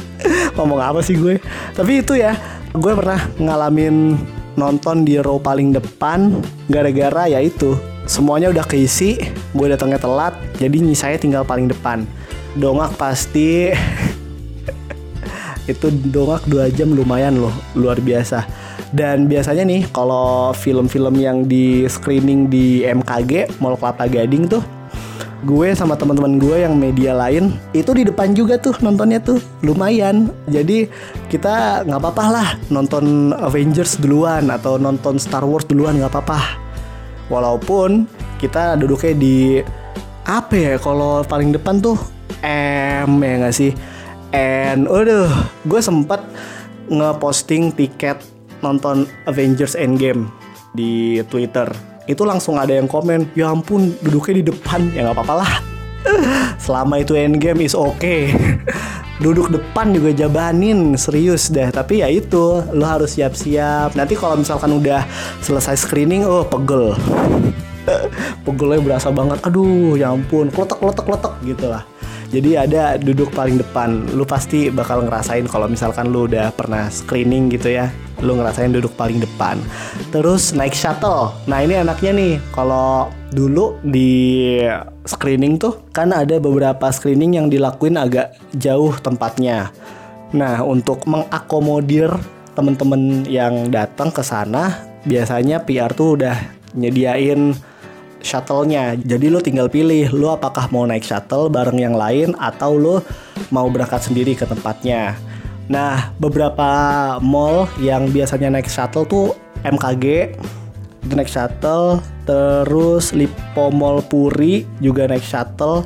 [0.56, 1.40] Ngomong apa sih gue?
[1.72, 2.36] Tapi itu ya
[2.72, 4.16] gue pernah ngalamin
[4.56, 7.78] nonton di row paling depan gara-gara ya itu.
[8.02, 9.14] Semuanya udah keisi
[9.54, 12.02] gue datangnya telat jadi saya tinggal paling depan.
[12.58, 13.70] Dongak pasti
[15.72, 18.44] itu dongak dua jam lumayan loh luar biasa.
[18.92, 24.60] Dan biasanya nih kalau film-film yang di screening di MKG Mall Kelapa Gading tuh
[25.42, 30.30] gue sama teman-teman gue yang media lain itu di depan juga tuh nontonnya tuh lumayan.
[30.46, 30.86] Jadi
[31.26, 36.40] kita nggak apa-apa lah nonton Avengers duluan atau nonton Star Wars duluan nggak apa-apa.
[37.26, 38.06] Walaupun
[38.38, 39.36] kita duduknya di
[40.22, 41.98] apa ya kalau paling depan tuh
[42.46, 43.74] M ya nggak sih
[44.32, 45.28] And udah,
[45.68, 46.24] gue sempat
[46.88, 48.24] ngeposting tiket
[48.64, 50.32] nonton Avengers Endgame
[50.72, 51.68] di Twitter.
[52.08, 55.52] Itu langsung ada yang komen, ya ampun duduknya di depan, ya nggak apa-apa lah.
[56.64, 58.32] Selama itu Endgame is okay.
[59.22, 61.70] Duduk depan juga jabanin serius deh.
[61.70, 63.94] Tapi ya itu Lo harus siap-siap.
[63.94, 65.06] Nanti kalau misalkan udah
[65.44, 66.98] selesai screening Oh pegel.
[68.48, 69.38] Pegelnya berasa banget.
[69.46, 70.50] Aduh ya ampun.
[70.50, 71.86] Kletek-kletek-kletek gitu lah
[72.32, 74.08] jadi ada duduk paling depan.
[74.16, 77.92] Lu pasti bakal ngerasain kalau misalkan lu udah pernah screening gitu ya.
[78.24, 79.60] Lu ngerasain duduk paling depan.
[80.08, 81.36] Terus naik shuttle.
[81.44, 84.56] Nah, ini enaknya nih kalau dulu di
[85.04, 89.68] screening tuh kan ada beberapa screening yang dilakuin agak jauh tempatnya.
[90.32, 92.16] Nah, untuk mengakomodir
[92.56, 96.36] temen-temen yang datang ke sana, biasanya PR tuh udah
[96.72, 97.52] nyediain
[98.26, 98.96] shuttle-nya.
[98.98, 102.96] Jadi lo tinggal pilih lo apakah mau naik shuttle bareng yang lain atau lo
[103.50, 105.14] mau berangkat sendiri ke tempatnya.
[105.70, 106.70] Nah, beberapa
[107.22, 109.26] mall yang biasanya naik shuttle tuh
[109.62, 110.34] MKG
[111.02, 115.82] itu naik shuttle, terus Lipo Mall Puri juga naik shuttle.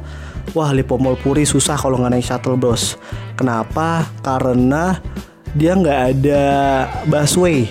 [0.53, 3.01] Wah, Lipo Mall Puri susah kalau nggak naik shuttle, Bos.
[3.37, 4.05] Kenapa?
[4.20, 5.01] Karena
[5.57, 6.44] dia nggak ada
[7.09, 7.64] busway.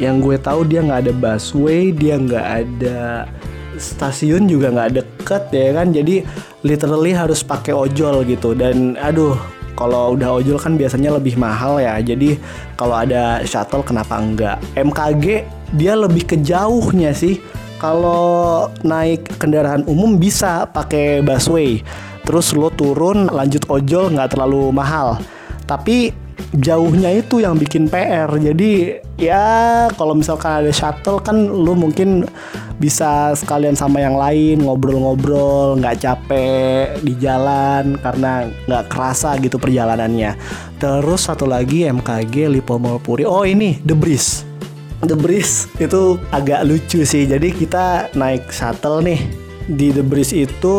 [0.00, 3.28] Yang gue tahu dia nggak ada busway, dia nggak ada
[3.78, 5.92] stasiun juga nggak deket ya kan.
[5.92, 6.24] Jadi
[6.66, 8.52] literally harus pakai ojol gitu.
[8.52, 9.38] Dan aduh,
[9.76, 12.00] kalau udah ojol kan biasanya lebih mahal ya.
[12.00, 12.40] Jadi
[12.74, 14.56] kalau ada shuttle kenapa enggak?
[14.74, 15.44] MKG
[15.76, 17.38] dia lebih ke jauhnya sih.
[17.76, 21.84] Kalau naik kendaraan umum bisa pakai busway.
[22.24, 25.20] Terus lo turun lanjut ojol nggak terlalu mahal.
[25.68, 28.30] Tapi jauhnya itu yang bikin PR.
[28.30, 32.28] Jadi ya kalau misalkan ada shuttle kan lu mungkin
[32.76, 40.36] bisa sekalian sama yang lain ngobrol-ngobrol nggak capek di jalan karena nggak kerasa gitu perjalanannya.
[40.78, 44.44] Terus satu lagi MKG Lipo Puri oh ini The Breeze.
[45.04, 47.28] The Breeze itu agak lucu sih.
[47.28, 49.20] Jadi kita naik shuttle nih.
[49.66, 50.74] Di The Breeze itu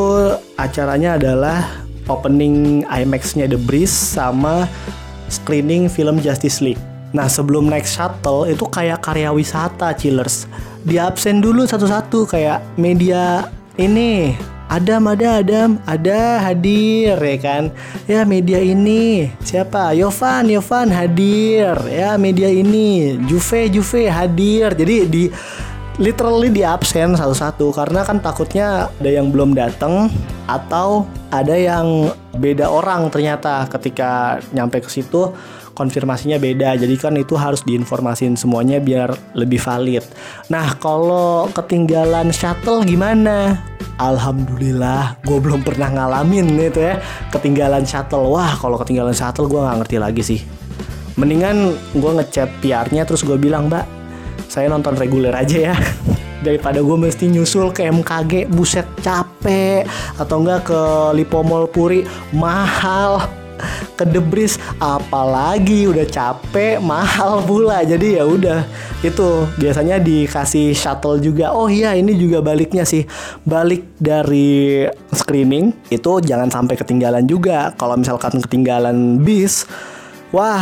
[0.56, 4.64] acaranya adalah opening IMAX-nya The Breeze sama
[5.28, 6.82] screening film Justice League.
[7.16, 10.48] Nah sebelum naik shuttle itu kayak karya wisata chillers.
[10.84, 13.48] Di absen dulu satu-satu kayak media
[13.80, 14.36] ini.
[14.68, 17.72] Adam ada Adam ada hadir ya kan?
[18.04, 19.32] Ya media ini.
[19.40, 19.96] Siapa?
[19.96, 21.80] Yovan Yovan hadir.
[21.88, 23.16] Ya media ini.
[23.24, 24.76] Juve Juve hadir.
[24.76, 25.24] Jadi di
[25.98, 30.14] literally di absen satu-satu karena kan takutnya ada yang belum datang
[30.46, 33.66] atau ada yang beda orang ternyata.
[33.66, 35.34] Ketika nyampe ke situ
[35.74, 40.06] konfirmasinya beda jadi kan itu harus diinformasin semuanya biar lebih valid.
[40.50, 43.62] Nah kalau ketinggalan shuttle gimana?
[43.98, 47.02] Alhamdulillah gue belum pernah ngalamin itu ya
[47.34, 48.30] ketinggalan shuttle.
[48.30, 50.40] Wah kalau ketinggalan shuttle gue nggak ngerti lagi sih.
[51.18, 53.97] Mendingan gue ngechat PR-nya terus gue bilang mbak
[54.48, 55.76] saya nonton reguler aja ya.
[56.46, 59.84] Daripada gue mesti nyusul ke MKG buset capek.
[60.16, 60.82] Atau enggak ke
[61.14, 63.28] Lipo Mall Puri mahal.
[63.98, 67.82] Ke Debris apalagi udah capek mahal pula.
[67.82, 68.62] Jadi ya udah
[69.02, 69.50] itu.
[69.58, 71.52] Biasanya dikasih shuttle juga.
[71.58, 73.04] Oh iya ini juga baliknya sih.
[73.42, 77.74] Balik dari screening itu jangan sampai ketinggalan juga.
[77.76, 79.66] Kalau misalkan ketinggalan bis
[80.30, 80.62] wah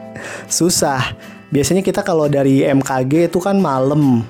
[0.48, 4.24] susah biasanya kita kalau dari MKG itu kan malam.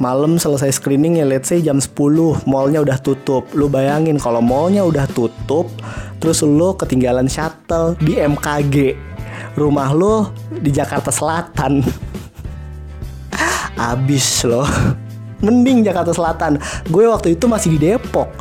[0.00, 1.94] Malam selesai screening ya let's say jam 10
[2.48, 3.46] mallnya udah tutup.
[3.54, 5.70] Lu bayangin kalau mallnya udah tutup
[6.18, 8.98] terus lu ketinggalan shuttle di MKG
[9.54, 11.84] rumah lu di Jakarta Selatan.
[13.92, 14.66] Abis loh.
[15.44, 16.58] Mending Jakarta Selatan.
[16.88, 18.32] Gue waktu itu masih di Depok.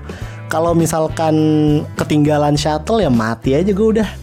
[0.50, 1.36] Kalau misalkan
[1.94, 4.21] ketinggalan shuttle ya mati aja gue udah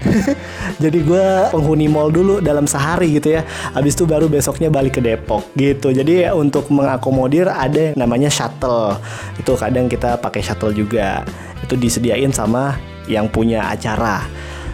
[0.82, 3.42] jadi gue penghuni mall dulu dalam sehari gitu ya.
[3.76, 5.92] Habis itu baru besoknya balik ke Depok gitu.
[5.92, 8.96] Jadi untuk mengakomodir ada yang namanya shuttle.
[9.36, 11.24] Itu kadang kita pakai shuttle juga.
[11.64, 14.24] Itu disediain sama yang punya acara.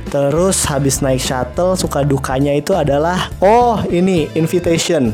[0.07, 5.11] Terus habis naik shuttle suka dukanya itu adalah oh ini invitation.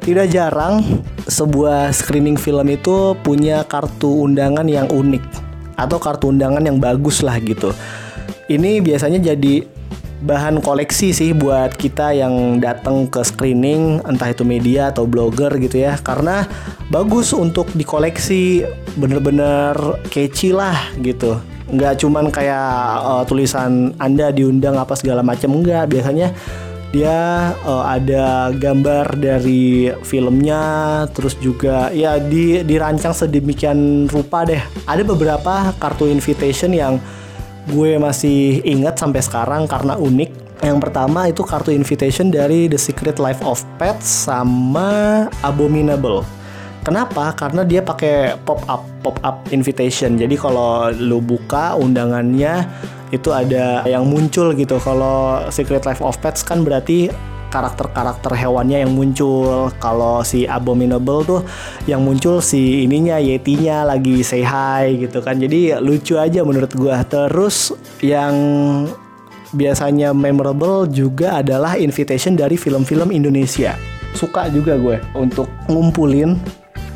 [0.00, 5.18] Tidak jarang sebuah screening film itu punya kartu undangan yang unik
[5.74, 7.74] atau kartu undangan yang bagus lah gitu
[8.46, 9.66] ini biasanya jadi
[10.16, 15.82] bahan koleksi sih buat kita yang datang ke screening entah itu media atau blogger gitu
[15.82, 15.98] ya.
[16.00, 16.46] Karena
[16.88, 18.64] bagus untuk dikoleksi
[18.96, 19.76] bener-bener
[20.08, 21.36] catchy lah gitu.
[21.66, 22.70] Nggak cuman kayak
[23.02, 26.30] uh, tulisan anda diundang apa segala macam enggak biasanya
[26.94, 30.62] dia uh, ada gambar dari filmnya
[31.10, 34.62] terus juga ya di dirancang sedemikian rupa deh.
[34.86, 37.02] Ada beberapa kartu invitation yang
[37.66, 40.46] gue masih ingat sampai sekarang karena unik.
[40.64, 46.24] Yang pertama itu kartu invitation dari The Secret Life of Pets sama Abominable.
[46.86, 47.34] Kenapa?
[47.34, 50.14] Karena dia pakai pop up pop up invitation.
[50.14, 52.62] Jadi kalau lu buka undangannya
[53.10, 54.78] itu ada yang muncul gitu.
[54.78, 57.10] Kalau Secret Life of Pets kan berarti
[57.48, 59.70] karakter-karakter hewannya yang muncul.
[59.78, 61.40] Kalau si Abominable tuh
[61.88, 65.38] yang muncul si ininya Yetinya lagi say hi gitu kan.
[65.38, 67.02] Jadi lucu aja menurut gua.
[67.06, 68.34] Terus yang
[69.54, 73.78] biasanya memorable juga adalah invitation dari film-film Indonesia.
[74.16, 76.40] Suka juga gue untuk ngumpulin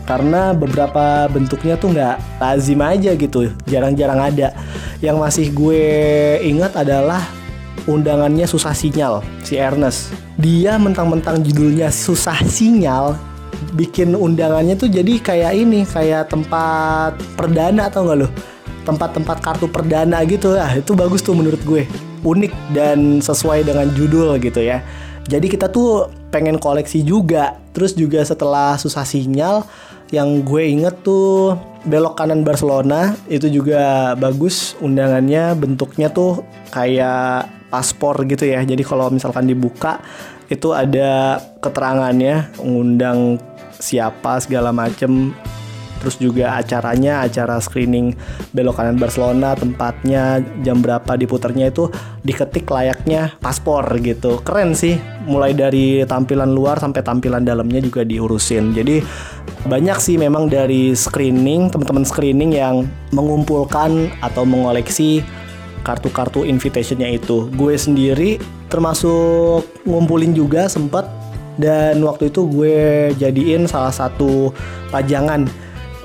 [0.09, 4.57] karena beberapa bentuknya tuh nggak lazim aja gitu, jarang-jarang ada.
[4.99, 5.85] Yang masih gue
[6.43, 7.23] ingat adalah
[7.87, 10.13] undangannya susah sinyal si Ernest.
[10.41, 13.17] Dia mentang-mentang judulnya susah sinyal
[13.77, 18.29] bikin undangannya tuh jadi kayak ini kayak tempat perdana atau enggak lo
[18.89, 20.57] tempat-tempat kartu perdana gitu.
[20.57, 21.85] Ah itu bagus tuh menurut gue.
[22.21, 24.85] Unik dan sesuai dengan judul gitu ya.
[25.29, 27.57] Jadi kita tuh pengen koleksi juga.
[27.71, 29.63] Terus juga setelah susah sinyal
[30.11, 31.55] yang gue inget tuh
[31.87, 38.61] belok kanan Barcelona itu juga bagus undangannya bentuknya tuh kayak paspor gitu ya.
[38.67, 40.03] Jadi kalau misalkan dibuka
[40.51, 43.39] itu ada keterangannya ngundang
[43.79, 45.33] siapa segala macem.
[46.01, 48.17] Terus juga acaranya acara screening
[48.57, 51.93] belok kanan Barcelona tempatnya jam berapa diputarnya itu
[52.25, 54.41] diketik layaknya paspor gitu.
[54.41, 54.97] Keren sih
[55.29, 58.73] mulai dari tampilan luar sampai tampilan dalamnya juga diurusin.
[58.73, 59.05] Jadi
[59.69, 65.21] banyak sih memang dari screening teman-teman screening yang mengumpulkan atau mengoleksi
[65.83, 68.37] kartu-kartu invitationnya itu gue sendiri
[68.69, 71.09] termasuk ngumpulin juga sempet
[71.61, 72.79] dan waktu itu gue
[73.21, 74.55] jadiin salah satu
[74.89, 75.45] pajangan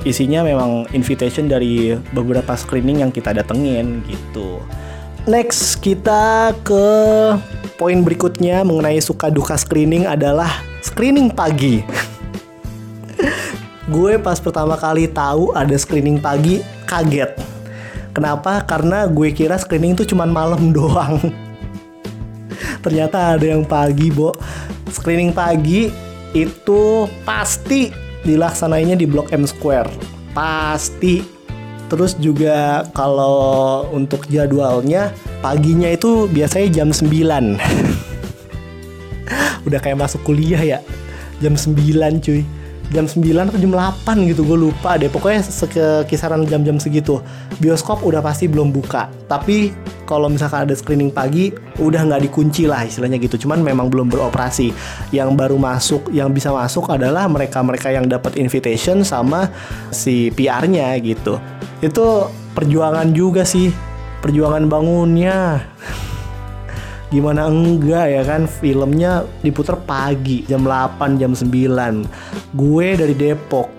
[0.05, 4.61] isinya memang invitation dari beberapa screening yang kita datengin gitu.
[5.25, 6.85] Next kita ke
[7.81, 11.81] poin berikutnya mengenai suka duka screening adalah screening pagi.
[13.95, 17.54] gue pas pertama kali tahu ada screening pagi kaget.
[18.15, 18.63] Kenapa?
[18.63, 21.19] Karena gue kira screening itu cuma malam doang.
[22.79, 24.31] Ternyata ada yang pagi, Bo.
[24.87, 25.91] Screening pagi
[26.31, 27.91] itu pasti
[28.23, 29.91] dilaksanainnya di Blok M Square.
[30.31, 31.19] Pasti.
[31.91, 37.59] Terus juga kalau untuk jadwalnya paginya itu biasanya jam 9.
[39.67, 40.79] Udah kayak masuk kuliah ya.
[41.43, 41.75] Jam 9
[42.23, 42.47] cuy
[42.93, 45.09] jam 9 atau jam 8 gitu gue lupa deh.
[45.09, 45.45] Pokoknya
[46.05, 47.21] kisaran jam-jam segitu.
[47.57, 49.09] Bioskop udah pasti belum buka.
[49.29, 49.73] Tapi
[50.05, 51.49] kalau misalkan ada screening pagi
[51.81, 53.47] udah nggak dikunci lah istilahnya gitu.
[53.47, 54.69] Cuman memang belum beroperasi.
[55.09, 59.49] Yang baru masuk yang bisa masuk adalah mereka-mereka yang dapat invitation sama
[59.89, 61.41] si PR-nya gitu.
[61.81, 63.73] Itu perjuangan juga sih.
[64.25, 65.61] Perjuangan bangunnya
[67.15, 68.43] gimana enggak ya kan?
[68.51, 71.47] Filmnya diputar pagi jam 8 jam 9
[72.51, 73.71] gue dari Depok.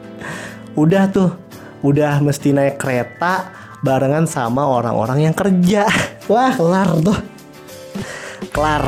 [0.72, 1.30] Udah tuh
[1.84, 3.52] udah mesti naik kereta
[3.84, 5.84] barengan sama orang-orang yang kerja.
[6.32, 7.18] Wah kelar tuh.
[8.48, 8.84] Kelar.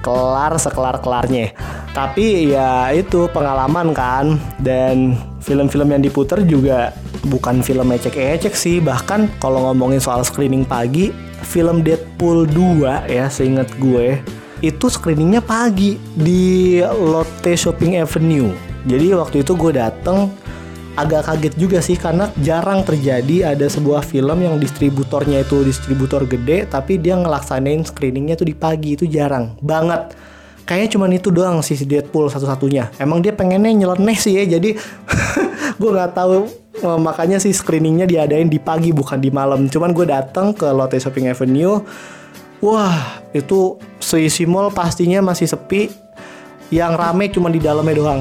[0.00, 1.52] Kelar sekelar kelarnya
[1.90, 6.94] tapi ya itu pengalaman kan dan film-film yang diputar juga
[7.28, 11.12] bukan film ecek-ecek sih bahkan kalau ngomongin soal screening pagi
[11.44, 14.20] film Deadpool 2 ya seingat gue
[14.60, 18.52] itu screeningnya pagi di Lotte Shopping Avenue.
[18.84, 20.28] Jadi waktu itu gue dateng
[21.00, 26.68] agak kaget juga sih karena jarang terjadi ada sebuah film yang distributornya itu distributor gede
[26.68, 30.12] tapi dia ngelaksanain screeningnya tuh di pagi itu jarang banget.
[30.68, 32.94] Kayaknya cuma itu doang sih si Deadpool satu-satunya.
[33.00, 34.76] Emang dia pengennya nyeleneh sih ya jadi
[35.80, 36.44] gue nggak tahu
[36.84, 39.64] uh, makanya sih screeningnya diadain di pagi bukan di malam.
[39.64, 41.80] Cuman gue datang ke Lotte Shopping Avenue.
[42.60, 45.88] Wah itu seisi mall pastinya masih sepi.
[46.68, 48.20] Yang rame cuma di dalamnya doang.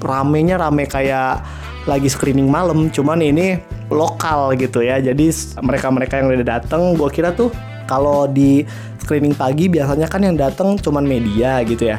[0.00, 1.42] Ramenya rame kayak
[1.84, 3.58] lagi screening malam cuman ini
[3.90, 5.02] lokal gitu ya.
[5.02, 7.50] Jadi mereka-mereka yang udah datang gue kira tuh
[7.90, 8.62] kalau di
[9.02, 11.98] screening pagi biasanya kan yang datang cuman media gitu ya.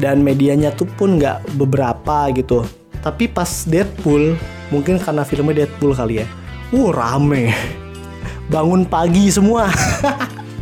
[0.00, 2.64] Dan medianya tuh pun nggak beberapa gitu
[3.06, 4.34] tapi pas Deadpool
[4.74, 6.26] mungkin karena filmnya Deadpool kali ya.
[6.74, 7.54] Uh rame.
[8.50, 9.70] Bangun pagi semua.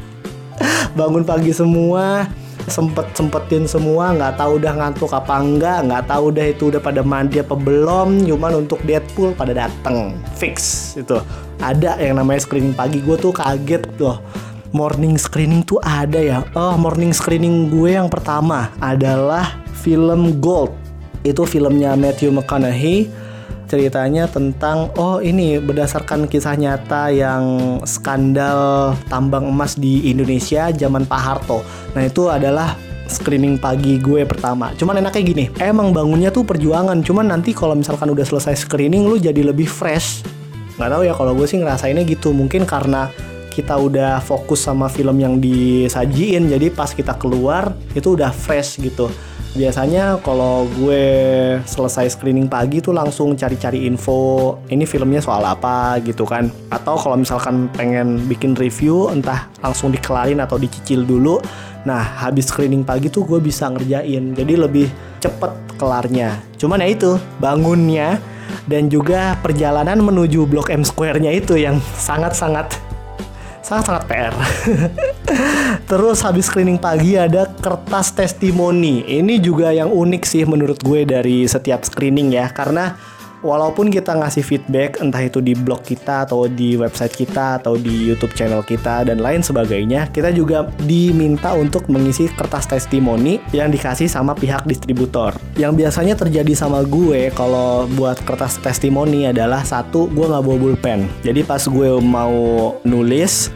[0.99, 2.29] Bangun pagi semua
[2.65, 7.05] sempet sempetin semua nggak tahu udah ngantuk apa enggak nggak tahu udah itu udah pada
[7.05, 10.21] mandi apa belum cuman untuk Deadpool pada dateng.
[10.37, 11.17] Fix itu.
[11.65, 13.01] Ada yang namanya screening pagi.
[13.01, 14.21] Gue tuh kaget tuh
[14.77, 16.45] morning screening tuh ada ya?
[16.53, 20.84] Oh morning screening gue yang pertama adalah film Gold
[21.25, 23.09] itu filmnya Matthew McConaughey
[23.65, 27.45] ceritanya tentang oh ini berdasarkan kisah nyata yang
[27.89, 31.65] skandal tambang emas di Indonesia zaman Pak Harto.
[31.97, 32.77] Nah itu adalah
[33.09, 34.77] screening pagi gue pertama.
[34.77, 37.01] Cuman enaknya gini, emang bangunnya tuh perjuangan.
[37.01, 40.23] Cuman nanti kalau misalkan udah selesai screening lu jadi lebih fresh.
[40.77, 42.37] Gak tau ya kalau gue sih ngerasainnya gitu.
[42.37, 43.09] Mungkin karena
[43.49, 49.07] kita udah fokus sama film yang disajiin, jadi pas kita keluar itu udah fresh gitu
[49.55, 51.07] biasanya kalau gue
[51.63, 56.51] selesai screening pagi tuh langsung cari-cari info ini filmnya soal apa gitu kan.
[56.75, 61.39] Atau kalau misalkan pengen bikin review entah langsung dikelarin atau dicicil dulu.
[61.87, 64.35] Nah habis screening pagi tuh gue bisa ngerjain.
[64.35, 64.91] Jadi lebih
[65.23, 66.43] cepet kelarnya.
[66.59, 68.19] Cuman ya itu bangunnya
[68.67, 72.94] dan juga perjalanan menuju Blok M Square-nya itu yang sangat-sangat
[73.65, 74.35] sangat-sangat PR
[75.91, 79.05] Terus habis screening pagi ada kertas testimoni.
[79.05, 82.97] Ini juga yang unik sih menurut gue dari setiap screening ya karena
[83.45, 88.09] walaupun kita ngasih feedback entah itu di blog kita atau di website kita atau di
[88.11, 94.09] YouTube channel kita dan lain sebagainya, kita juga diminta untuk mengisi kertas testimoni yang dikasih
[94.09, 95.37] sama pihak distributor.
[95.61, 101.07] Yang biasanya terjadi sama gue kalau buat kertas testimoni adalah satu, gue nggak bawa pulpen.
[101.21, 103.53] Jadi pas gue mau nulis,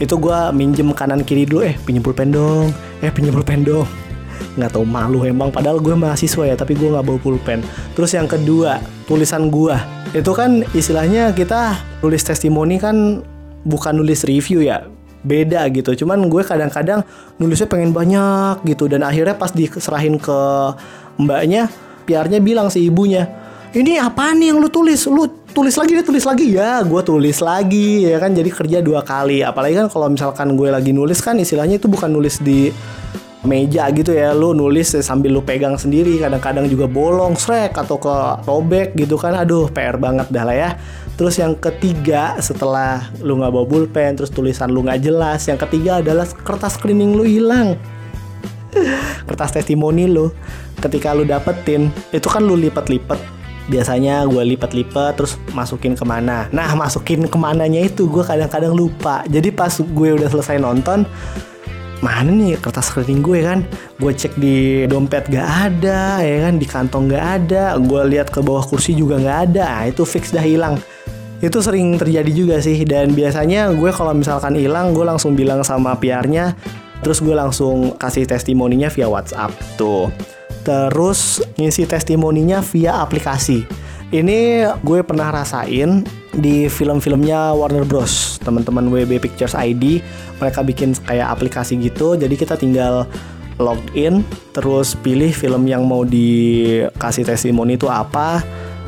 [0.00, 2.72] itu gue minjem kanan kiri dulu, eh pinjem pulpen dong,
[3.04, 4.05] eh pinjem pulpen dong
[4.56, 7.60] nggak tahu malu emang padahal gue mahasiswa ya tapi gue nggak bawa pulpen.
[7.92, 9.76] Terus yang kedua tulisan gue
[10.16, 13.20] itu kan istilahnya kita nulis testimoni kan
[13.68, 14.88] bukan nulis review ya
[15.22, 16.04] beda gitu.
[16.04, 17.04] Cuman gue kadang-kadang
[17.36, 20.38] nulisnya pengen banyak gitu dan akhirnya pas diserahin ke
[21.20, 21.68] mbaknya
[22.08, 23.46] piarnya bilang si ibunya
[23.76, 25.04] ini apa nih yang lu tulis?
[25.04, 26.48] Lu tulis lagi deh tulis lagi.
[26.56, 28.32] Ya gue tulis lagi ya kan.
[28.32, 29.44] Jadi kerja dua kali.
[29.44, 32.72] Apalagi kan kalau misalkan gue lagi nulis kan istilahnya itu bukan nulis di
[33.44, 38.16] meja gitu ya lu nulis sambil lu pegang sendiri kadang-kadang juga bolong srek atau ke
[38.48, 39.36] robek gitu kan.
[39.36, 40.70] Aduh PR banget dah lah ya.
[41.16, 46.00] Terus yang ketiga setelah lu nggak bawa pulpen terus tulisan lu nggak jelas yang ketiga
[46.00, 47.76] adalah kertas screening lu hilang.
[49.28, 50.28] Kertas testimoni lu.
[50.76, 53.16] Ketika lu dapetin itu kan lu lipat-lipat
[53.66, 56.46] biasanya gue lipat-lipat terus masukin ke mana.
[56.54, 59.26] Nah masukin ke mananya itu gue kadang-kadang lupa.
[59.26, 61.08] Jadi pas gue udah selesai nonton
[62.04, 63.58] mana nih kertas keliling gue kan?
[63.96, 66.54] Gue cek di dompet gak ada ya kan?
[66.60, 67.76] Di kantong gak ada.
[67.80, 69.64] Gue lihat ke bawah kursi juga gak ada.
[69.80, 70.76] Nah, itu fix dah hilang.
[71.40, 72.84] Itu sering terjadi juga sih.
[72.84, 76.56] Dan biasanya gue kalau misalkan hilang gue langsung bilang sama PR-nya
[77.04, 79.52] terus gue langsung kasih testimoninya via WhatsApp.
[79.76, 80.08] Tuh.
[80.66, 88.38] Terus ngisi testimoninya via aplikasi ini gue pernah rasain di film-filmnya Warner Bros.
[88.38, 89.98] Teman-teman WB Pictures ID,
[90.38, 92.14] mereka bikin kayak aplikasi gitu.
[92.14, 93.08] Jadi kita tinggal
[93.56, 98.44] login, terus pilih film yang mau dikasih testimoni itu apa.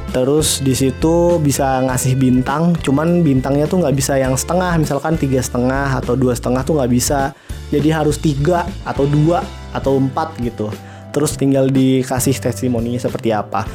[0.08, 5.36] Terus di situ bisa ngasih bintang, cuman bintangnya tuh nggak bisa yang setengah, misalkan tiga
[5.36, 7.36] setengah atau dua setengah tuh nggak bisa.
[7.68, 9.44] Jadi harus tiga atau dua
[9.76, 10.72] atau empat gitu.
[11.12, 13.68] Terus tinggal dikasih testimoninya seperti apa.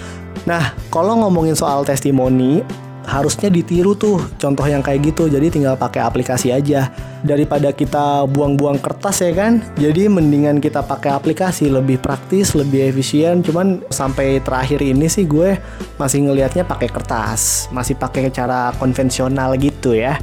[0.44, 2.60] Nah, kalau ngomongin soal testimoni,
[3.04, 5.28] harusnya ditiru tuh contoh yang kayak gitu.
[5.28, 6.92] Jadi tinggal pakai aplikasi aja.
[7.24, 9.64] Daripada kita buang-buang kertas ya kan?
[9.80, 11.72] Jadi mendingan kita pakai aplikasi.
[11.72, 13.44] Lebih praktis lebih efisien.
[13.44, 15.56] Cuman sampai terakhir ini sih gue
[16.00, 17.72] masih ngelihatnya pakai kertas.
[17.72, 20.20] Masih pakai cara konvensional gitu ya.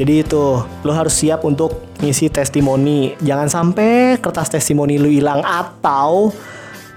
[0.00, 3.20] Jadi itu lo harus siap untuk ngisi testimoni.
[3.20, 6.32] Jangan sampai kertas testimoni lu hilang atau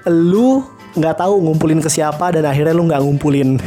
[0.07, 0.63] lu
[0.93, 3.57] nggak tahu ngumpulin ke siapa dan akhirnya lu nggak ngumpulin.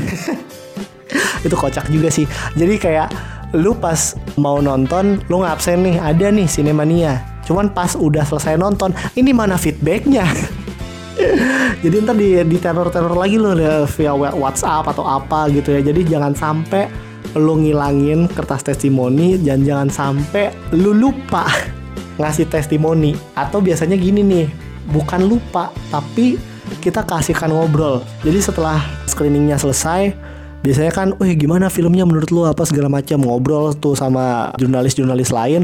[1.47, 2.27] Itu kocak juga sih.
[2.55, 3.09] Jadi kayak
[3.55, 7.23] lu pas mau nonton lu ngabsen nih ada nih Cinemania.
[7.47, 10.27] Cuman pas udah selesai nonton ini mana feedbacknya?
[11.83, 13.55] Jadi ntar di, di teror-teror lagi lu
[13.87, 15.81] via WhatsApp atau apa gitu ya.
[15.83, 16.91] Jadi jangan sampai
[17.39, 21.47] lu ngilangin kertas testimoni dan jangan sampai lu lupa
[22.21, 23.15] ngasih testimoni.
[23.39, 24.47] Atau biasanya gini nih
[24.91, 26.39] bukan lupa tapi
[26.83, 30.37] kita kasihkan ngobrol jadi setelah screeningnya selesai
[30.67, 35.63] biasanya kan, wih gimana filmnya menurut lu apa segala macam ngobrol tuh sama jurnalis-jurnalis lain.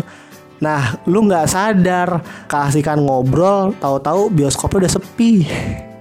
[0.63, 5.43] Nah, lu nggak sadar kasihkan ngobrol, tahu-tahu bioskopnya udah sepi.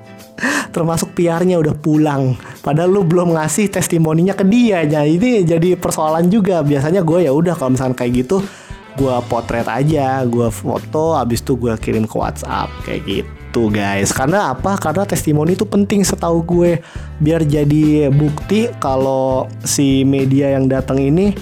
[0.76, 2.38] Termasuk PR-nya udah pulang.
[2.62, 4.86] Padahal lu belum ngasih testimoninya ke dia.
[4.86, 6.62] Jadi ini jadi persoalan juga.
[6.62, 8.38] Biasanya gue ya udah kalau misalnya kayak gitu,
[9.02, 14.16] gue potret aja, gue foto, abis itu gue kirim ke WhatsApp kayak gitu gitu guys
[14.16, 16.80] karena apa karena testimoni itu penting setahu gue
[17.20, 21.36] biar jadi bukti kalau si media yang datang ini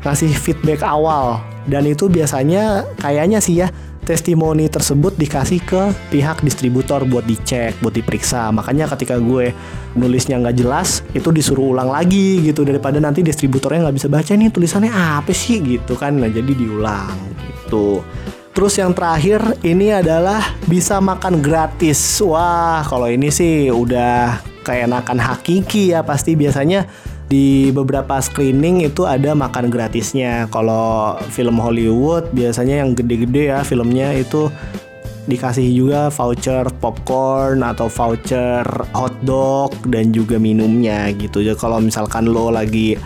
[0.00, 3.68] ngasih feedback awal dan itu biasanya kayaknya sih ya
[4.08, 8.50] testimoni tersebut dikasih ke pihak distributor buat dicek, buat diperiksa.
[8.50, 9.54] Makanya ketika gue
[9.94, 14.50] nulisnya nggak jelas, itu disuruh ulang lagi gitu daripada nanti distributornya nggak bisa baca nih
[14.50, 16.16] tulisannya apa sih gitu kan.
[16.16, 18.02] Nah jadi diulang gitu.
[18.50, 22.18] Terus yang terakhir ini adalah bisa makan gratis.
[22.18, 26.84] Wah, kalau ini sih udah keenakan hakiki ya pasti biasanya
[27.30, 30.50] di beberapa screening itu ada makan gratisnya.
[30.50, 34.50] Kalau film Hollywood biasanya yang gede-gede ya filmnya itu
[35.30, 41.38] dikasih juga voucher popcorn atau voucher hotdog dan juga minumnya gitu.
[41.38, 42.98] Jadi kalau misalkan lo lagi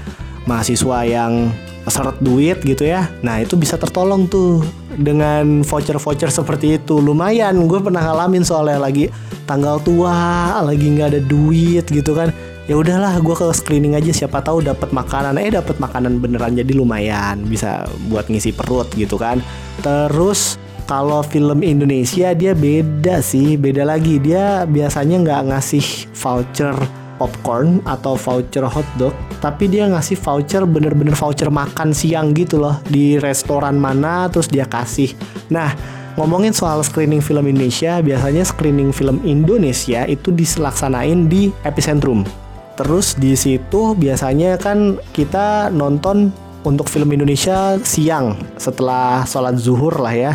[0.49, 1.53] mahasiswa yang
[1.88, 4.64] seret duit gitu ya nah itu bisa tertolong tuh
[4.99, 6.99] dengan voucher-voucher seperti itu.
[6.99, 9.11] Lumayan gue pernah ngalamin soalnya lagi
[9.45, 12.32] tanggal tua lagi nggak ada duit gitu kan.
[12.64, 15.36] Ya udahlah gue ke screening aja siapa tahu dapat makanan.
[15.36, 19.45] Eh dapat makanan beneran jadi lumayan bisa buat ngisi perut gitu kan.
[19.84, 20.57] Terus
[20.88, 24.16] kalau film Indonesia dia beda sih beda lagi.
[24.16, 25.86] Dia biasanya nggak ngasih
[26.16, 32.77] voucher popcorn atau voucher hotdog tapi dia ngasih voucher bener-bener voucher makan siang gitu loh
[32.85, 35.16] di restoran mana terus dia kasih
[35.49, 35.72] nah
[36.20, 42.29] ngomongin soal screening film Indonesia biasanya screening film Indonesia itu diselaksanain di epicentrum
[42.75, 46.35] Terus di situ biasanya kan kita nonton
[46.66, 50.33] untuk film Indonesia siang setelah sholat zuhur lah ya.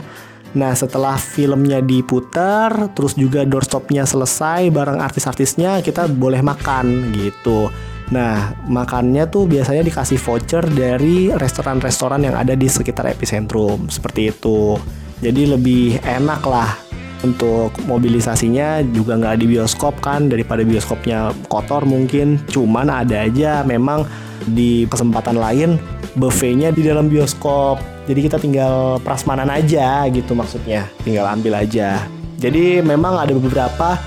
[0.58, 7.70] Nah setelah filmnya diputar, terus juga doorstopnya selesai, bareng artis-artisnya kita boleh makan gitu.
[8.10, 14.82] Nah makannya tuh biasanya dikasih voucher dari restoran-restoran yang ada di sekitar epicentrum seperti itu.
[15.22, 16.90] Jadi lebih enak lah
[17.20, 24.08] untuk mobilisasinya juga nggak di bioskop kan daripada bioskopnya kotor mungkin cuman ada aja memang
[24.48, 25.76] di kesempatan lain
[26.16, 27.80] buffetnya di dalam bioskop.
[28.08, 30.88] Jadi kita tinggal prasmanan aja gitu maksudnya.
[31.04, 32.08] Tinggal ambil aja.
[32.40, 34.00] Jadi memang ada beberapa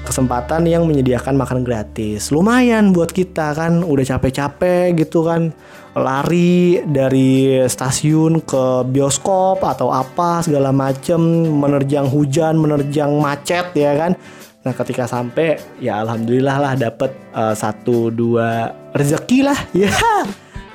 [0.00, 2.32] kesempatan yang menyediakan makanan gratis.
[2.32, 5.52] Lumayan buat kita kan udah capek-capek gitu kan.
[5.92, 11.18] Lari dari stasiun ke bioskop atau apa segala macem
[11.50, 14.14] menerjang hujan menerjang macet ya kan.
[14.60, 19.92] Nah ketika sampai ya alhamdulillah lah dapet uh, satu dua rezeki lah ya.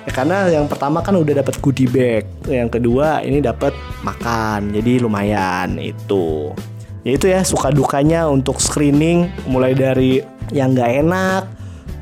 [0.05, 3.73] Ya, karena yang pertama kan udah dapat goodie bag, yang kedua ini dapat
[4.05, 6.53] makan, jadi lumayan itu.
[7.01, 10.21] Ya itu ya suka dukanya untuk screening, mulai dari
[10.53, 11.43] yang nggak enak,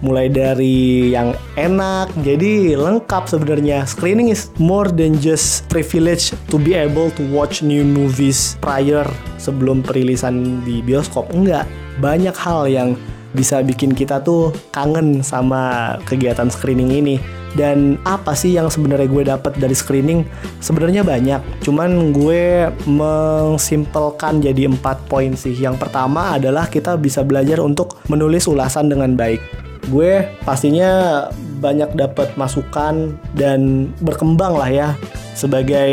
[0.03, 2.11] mulai dari yang enak.
[2.27, 3.87] Jadi lengkap sebenarnya.
[3.87, 9.07] Screening is more than just privilege to be able to watch new movies prior
[9.39, 11.31] sebelum perilisan di bioskop.
[11.31, 11.63] Enggak.
[12.03, 12.99] Banyak hal yang
[13.33, 17.17] bisa bikin kita tuh kangen sama kegiatan screening ini.
[17.53, 20.25] Dan apa sih yang sebenarnya gue dapat dari screening?
[20.57, 25.53] Sebenarnya banyak cuman gue mensimpelkan jadi empat poin sih.
[25.53, 29.41] Yang pertama adalah kita bisa belajar untuk menulis ulasan dengan baik.
[29.85, 31.27] Gue pastinya
[31.61, 34.89] banyak dapat masukan dan berkembang lah ya.
[35.37, 35.91] Sebagai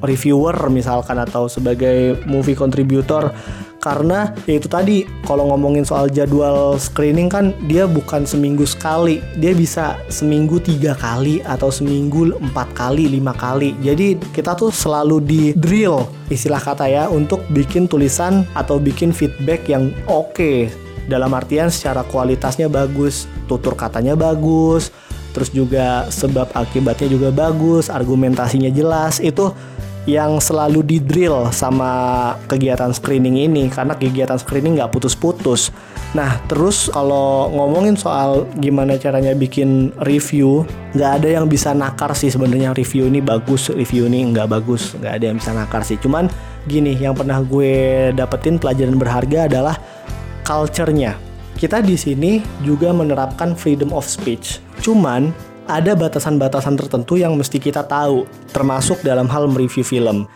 [0.00, 3.32] reviewer misalkan atau sebagai movie contributor
[3.82, 9.18] karena ya itu tadi kalau ngomongin soal jadwal screening kan dia bukan seminggu sekali.
[9.42, 13.74] Dia bisa seminggu tiga kali atau seminggu empat kali lima kali.
[13.82, 19.66] Jadi kita tuh selalu di drill istilah kata ya untuk bikin tulisan atau bikin feedback
[19.66, 20.30] yang oke.
[20.30, 20.70] Okay
[21.10, 24.94] dalam artian secara kualitasnya bagus, tutur katanya bagus,
[25.34, 29.18] terus juga sebab akibatnya juga bagus, argumentasinya jelas.
[29.18, 29.56] Itu
[30.02, 35.70] yang selalu di drill sama kegiatan screening ini karena kegiatan screening nggak putus-putus.
[36.12, 40.66] Nah terus kalau ngomongin soal gimana caranya bikin review,
[40.98, 45.12] nggak ada yang bisa nakar sih sebenarnya review ini bagus, review ini nggak bagus, nggak
[45.22, 45.96] ada yang bisa nakar sih.
[46.02, 46.26] Cuman
[46.66, 49.78] gini, yang pernah gue dapetin pelajaran berharga adalah
[50.42, 51.14] culture-nya.
[51.54, 54.58] Kita di sini juga menerapkan freedom of speech.
[54.82, 55.30] Cuman
[55.70, 60.26] ada batasan-batasan tertentu yang mesti kita tahu, termasuk dalam hal mereview film.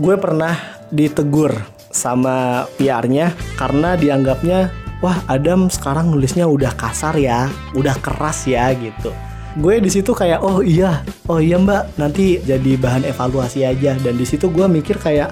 [0.00, 0.56] Gue pernah
[0.90, 1.52] ditegur
[1.92, 4.72] sama PR-nya karena dianggapnya,
[5.04, 9.12] wah Adam sekarang nulisnya udah kasar ya, udah keras ya gitu.
[9.60, 13.92] Gue di situ kayak, oh iya, oh iya mbak, nanti jadi bahan evaluasi aja.
[14.00, 15.28] Dan di situ gue mikir kayak,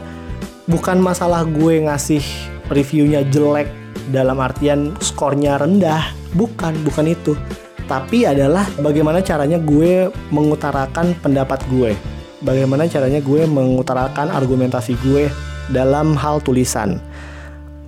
[0.69, 2.21] bukan masalah gue ngasih
[2.69, 3.81] reviewnya jelek
[4.15, 7.35] dalam artian skornya rendah bukan bukan itu
[7.91, 11.99] tapi adalah bagaimana caranya gue mengutarakan pendapat gue.
[12.39, 15.27] Bagaimana caranya gue mengutarakan argumentasi gue
[15.75, 17.03] dalam hal tulisan.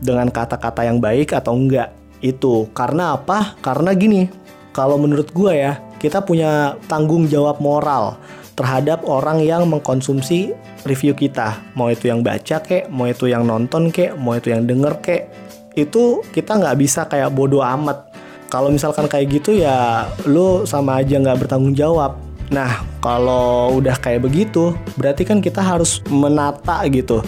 [0.02, 2.66] Dengan kata-kata yang baik atau enggak itu.
[2.74, 3.54] Karena apa?
[3.62, 4.26] Karena gini
[4.74, 8.18] kalau menurut gue ya kita punya tanggung jawab moral
[8.58, 10.50] terhadap orang yang mengkonsumsi
[10.82, 11.62] review kita.
[11.78, 15.30] Mau itu yang baca kek mau itu yang nonton kek mau itu yang denger kek
[15.78, 18.11] itu kita nggak bisa kayak bodoh amat
[18.52, 22.20] kalau misalkan kayak gitu ya lo sama aja nggak bertanggung jawab.
[22.52, 27.24] Nah kalau udah kayak begitu berarti kan kita harus menata gitu.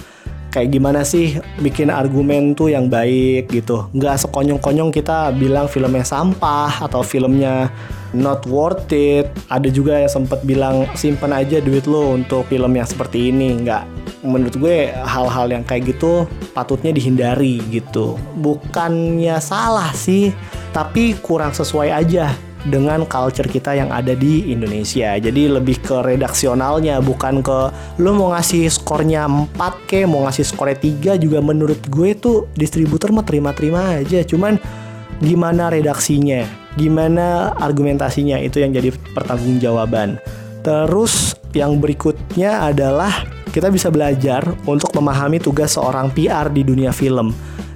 [0.52, 3.88] Kayak gimana sih bikin argumen tuh yang baik gitu.
[3.96, 7.72] Nggak sekonyong-konyong kita bilang filmnya sampah atau filmnya
[8.12, 9.32] not worth it.
[9.48, 13.64] Ada juga yang sempat bilang simpan aja duit lo untuk film yang seperti ini.
[13.64, 13.82] Nggak.
[14.22, 18.14] Menurut gue hal-hal yang kayak gitu patutnya dihindari gitu.
[18.38, 20.30] Bukannya salah sih
[20.74, 22.34] tapi kurang sesuai aja
[22.66, 25.14] dengan culture kita yang ada di Indonesia.
[25.14, 27.58] Jadi lebih ke redaksionalnya bukan ke
[28.02, 29.54] lo mau ngasih skornya 4
[29.86, 30.76] ke mau ngasih skornya
[31.14, 34.26] 3 juga menurut gue tuh distributor mah terima-terima aja.
[34.26, 34.58] Cuman
[35.22, 36.64] gimana redaksinya?
[36.74, 40.18] gimana argumentasinya itu yang jadi pertanggungjawaban.
[40.66, 43.22] Terus yang berikutnya adalah
[43.54, 47.30] kita bisa belajar untuk memahami tugas seorang PR di dunia film.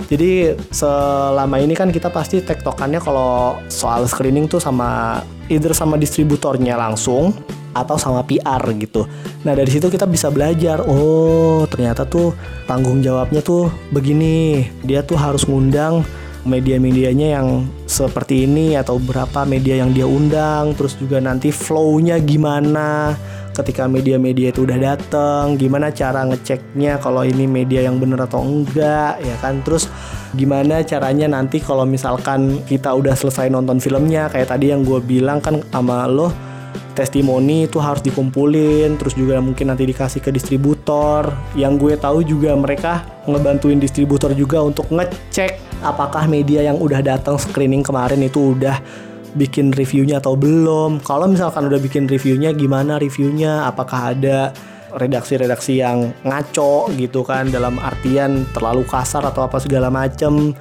[0.09, 5.21] Jadi selama ini kan kita pasti tektokannya kalau soal screening tuh sama
[5.53, 7.37] either sama distributornya langsung
[7.77, 9.05] atau sama PR gitu.
[9.45, 10.81] Nah dari situ kita bisa belajar.
[10.89, 12.33] Oh ternyata tuh
[12.65, 14.65] tanggung jawabnya tuh begini.
[14.81, 16.01] Dia tuh harus ngundang
[16.49, 20.73] media-medianya yang seperti ini atau berapa media yang dia undang.
[20.73, 23.13] Terus juga nanti flow-nya gimana
[23.59, 29.19] ketika media-media itu udah dateng gimana cara ngeceknya kalau ini media yang bener atau enggak
[29.19, 29.59] ya kan?
[29.67, 29.91] Terus
[30.33, 35.43] gimana caranya nanti kalau misalkan kita udah selesai nonton filmnya kayak tadi yang gue bilang
[35.43, 36.31] kan sama lo
[36.99, 41.31] testimoni itu harus dikumpulin terus juga mungkin nanti dikasih ke distributor.
[41.55, 47.39] Yang gue tahu juga mereka ngebantuin distributor juga untuk ngecek apakah media yang udah datang
[47.39, 48.83] screening kemarin itu udah
[49.39, 50.99] bikin reviewnya atau belum.
[51.07, 53.71] Kalau misalkan udah bikin reviewnya, gimana reviewnya?
[53.71, 54.51] Apakah ada
[54.99, 57.49] redaksi-redaksi yang ngaco gitu kan?
[57.55, 60.53] Dalam artian terlalu kasar atau apa segala macem.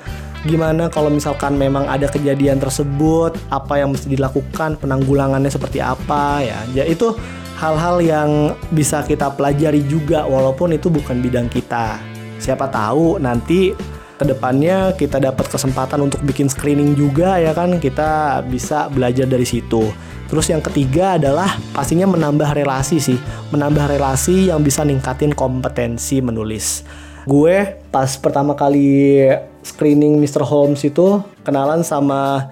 [0.46, 3.34] Gimana kalau misalkan memang ada kejadian tersebut?
[3.50, 4.78] Apa yang mesti dilakukan?
[4.78, 6.46] Penanggulangannya seperti apa?
[6.46, 7.18] Ya ya itu
[7.58, 8.30] hal-hal yang
[8.70, 11.98] bisa kita pelajari juga walaupun itu bukan bidang kita.
[12.38, 13.74] Siapa tahu nanti
[14.18, 17.78] ke depannya kita dapat kesempatan untuk bikin screening juga ya kan?
[17.78, 19.94] Kita bisa belajar dari situ.
[20.28, 23.20] Terus yang ketiga adalah pastinya menambah relasi sih.
[23.54, 26.84] Menambah relasi yang bisa ningkatin kompetensi menulis.
[27.30, 29.24] Gue pas pertama kali
[29.62, 30.44] screening Mr.
[30.44, 32.50] Holmes itu kenalan sama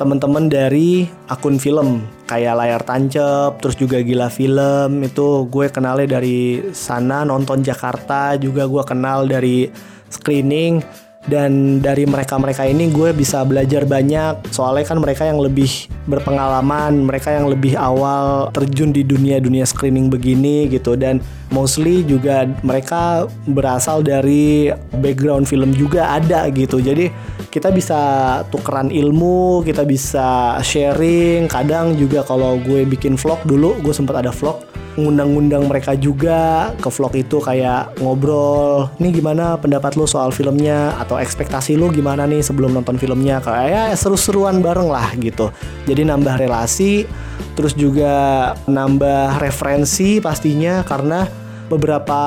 [0.00, 2.08] teman-teman dari akun film.
[2.24, 5.04] Kayak layar tancap terus juga gila film.
[5.04, 9.68] Itu gue kenalnya dari sana nonton Jakarta juga gue kenal dari
[10.10, 10.84] screening
[11.28, 14.40] dan dari mereka-mereka ini gue bisa belajar banyak.
[14.48, 15.68] Soalnya kan mereka yang lebih
[16.08, 20.96] berpengalaman mereka yang lebih awal terjun di dunia-dunia screening begini gitu.
[20.96, 21.20] Dan
[21.52, 26.80] mostly juga mereka berasal dari background film juga ada gitu.
[26.80, 27.12] Jadi
[27.52, 28.00] kita bisa
[28.48, 31.52] tukeran ilmu kita bisa sharing.
[31.52, 36.90] Kadang juga kalau gue bikin vlog dulu gue sempat ada vlog ngundang-ngundang mereka juga ke
[36.90, 40.94] vlog itu kayak ngobrol nih gimana pendapat lo soal filmnya?
[40.98, 43.38] Atau ekspektasi lo gimana nih sebelum nonton filmnya?
[43.38, 45.54] Kayak ya seru-seruan bareng lah gitu.
[45.86, 47.06] Jadi nambah relasi
[47.54, 51.28] terus juga nambah referensi pastinya karena
[51.70, 52.20] beberapa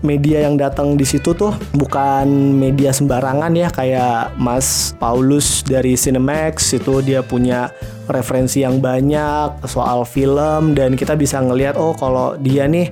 [0.00, 2.24] media yang datang di situ tuh bukan
[2.56, 7.68] media sembarangan ya kayak Mas Paulus dari Cinemax itu dia punya
[8.08, 12.88] referensi yang banyak soal film dan kita bisa ngelihat oh kalau dia nih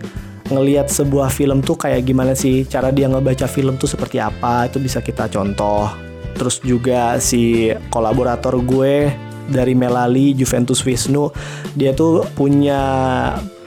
[0.52, 4.78] ngelihat sebuah film tuh kayak gimana sih cara dia ngebaca film tuh seperti apa itu
[4.78, 5.90] bisa kita contoh.
[6.36, 9.10] Terus juga si kolaborator gue
[9.48, 11.32] dari Melali Juventus Wisnu
[11.74, 12.82] dia tuh punya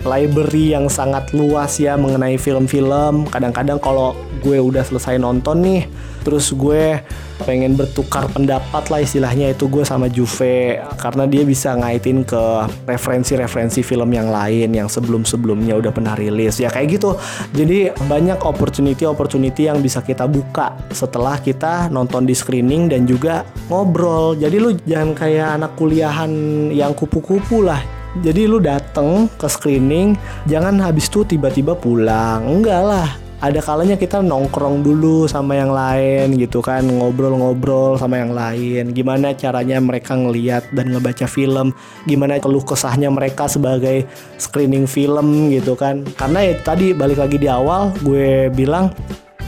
[0.08, 3.28] library yang sangat luas ya mengenai film-film.
[3.28, 5.82] Kadang-kadang kalau gue udah selesai nonton nih,
[6.24, 7.04] terus gue
[7.44, 12.44] pengen bertukar pendapat lah istilahnya itu gue sama Juve karena dia bisa ngaitin ke
[12.84, 16.60] referensi-referensi film yang lain yang sebelum-sebelumnya udah pernah rilis.
[16.60, 17.16] Ya kayak gitu.
[17.56, 24.36] Jadi banyak opportunity-opportunity yang bisa kita buka setelah kita nonton di screening dan juga ngobrol.
[24.40, 26.32] Jadi lu jangan kayak anak kuliahan
[26.72, 30.18] yang kupu-kupu lah jadi lu dateng ke screening,
[30.50, 32.42] jangan habis itu tiba-tiba pulang.
[32.42, 33.10] Enggak lah.
[33.40, 38.92] Ada kalanya kita nongkrong dulu sama yang lain gitu kan, ngobrol-ngobrol sama yang lain.
[38.92, 41.72] Gimana caranya mereka ngeliat dan ngebaca film,
[42.04, 44.04] gimana keluh kesahnya mereka sebagai
[44.36, 46.04] screening film gitu kan.
[46.20, 48.92] Karena ya tadi balik lagi di awal gue bilang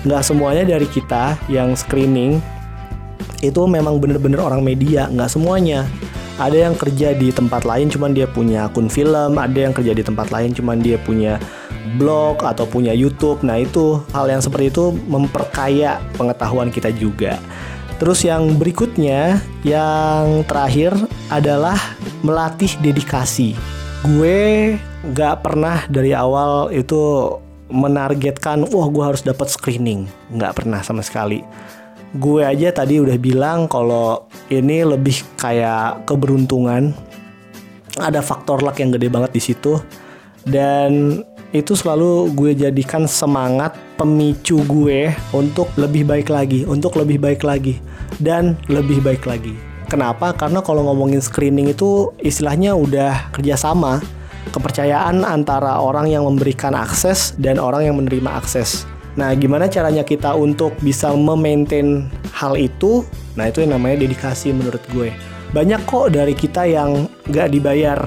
[0.08, 2.40] nggak semuanya dari kita yang screening
[3.44, 5.84] itu memang bener-bener orang media, nggak semuanya
[6.42, 10.02] ada yang kerja di tempat lain cuman dia punya akun film ada yang kerja di
[10.02, 11.38] tempat lain cuman dia punya
[12.02, 17.38] blog atau punya YouTube nah itu hal yang seperti itu memperkaya pengetahuan kita juga
[18.02, 20.90] Terus yang berikutnya, yang terakhir
[21.30, 21.78] adalah
[22.26, 23.54] melatih dedikasi.
[24.02, 24.74] Gue
[25.14, 27.30] gak pernah dari awal itu
[27.70, 30.10] menargetkan, wah gue harus dapat screening.
[30.34, 31.46] Gak pernah sama sekali
[32.12, 36.92] gue aja tadi udah bilang kalau ini lebih kayak keberuntungan
[38.00, 39.80] ada faktor luck yang gede banget di situ
[40.48, 47.44] dan itu selalu gue jadikan semangat pemicu gue untuk lebih baik lagi, untuk lebih baik
[47.44, 47.76] lagi
[48.24, 49.52] dan lebih baik lagi.
[49.92, 50.32] Kenapa?
[50.32, 54.00] Karena kalau ngomongin screening itu istilahnya udah kerjasama,
[54.56, 58.88] kepercayaan antara orang yang memberikan akses dan orang yang menerima akses.
[59.20, 63.04] Nah, gimana caranya kita untuk bisa memaintain hal itu?
[63.36, 65.12] Nah, itu yang namanya dedikasi menurut gue.
[65.52, 68.00] banyak kok dari kita yang nggak dibayar.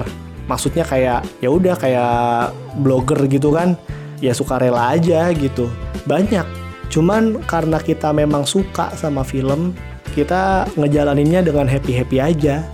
[0.49, 3.77] Maksudnya kayak ya udah kayak blogger gitu kan.
[4.17, 5.69] Ya suka rela aja gitu.
[6.09, 6.41] Banyak.
[6.89, 9.77] Cuman karena kita memang suka sama film
[10.17, 12.65] kita ngejalaninnya dengan happy happy aja.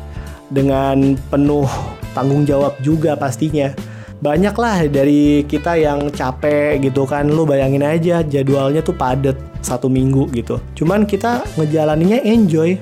[0.47, 1.67] Dengan penuh
[2.15, 3.75] tanggung jawab juga pastinya
[4.21, 7.27] banyak lah dari kita yang capek gitu kan.
[7.27, 10.61] Lu bayangin aja jadwalnya tuh padet satu minggu gitu.
[10.77, 12.77] Cuman kita ngejalaninnya enjoy.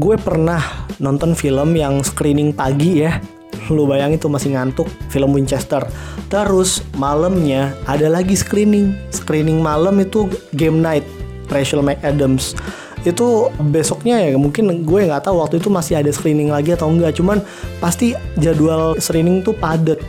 [0.00, 3.20] Gue pernah nonton film yang screening pagi ya.
[3.68, 5.84] Lu bayangin tuh masih ngantuk film Winchester.
[6.32, 8.96] Terus malamnya ada lagi screening.
[9.12, 11.04] Screening malam itu game night
[11.52, 12.56] Rachel McAdams.
[13.04, 17.20] Itu besoknya ya mungkin gue nggak tahu waktu itu masih ada screening lagi atau enggak
[17.20, 17.44] cuman
[17.76, 20.00] pasti jadwal screening tuh padet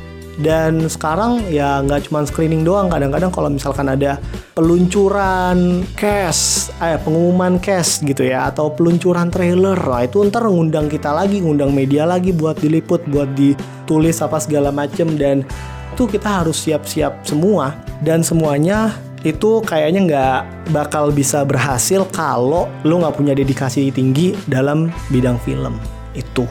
[0.42, 4.18] dan sekarang ya nggak cuma screening doang kadang-kadang kalau misalkan ada
[4.58, 11.14] peluncuran cast eh pengumuman cast gitu ya atau peluncuran trailer nah itu ntar ngundang kita
[11.14, 15.16] lagi ngundang media lagi buat diliput buat ditulis apa segala macem.
[15.16, 15.48] Dan
[15.94, 17.76] itu kita harus siap-siap semua.
[18.04, 18.92] Dan semuanya
[19.24, 20.40] itu kayaknya nggak
[20.76, 25.80] bakal bisa berhasil kalau lu nggak punya dedikasi tinggi dalam bidang film.
[26.12, 26.44] Itu.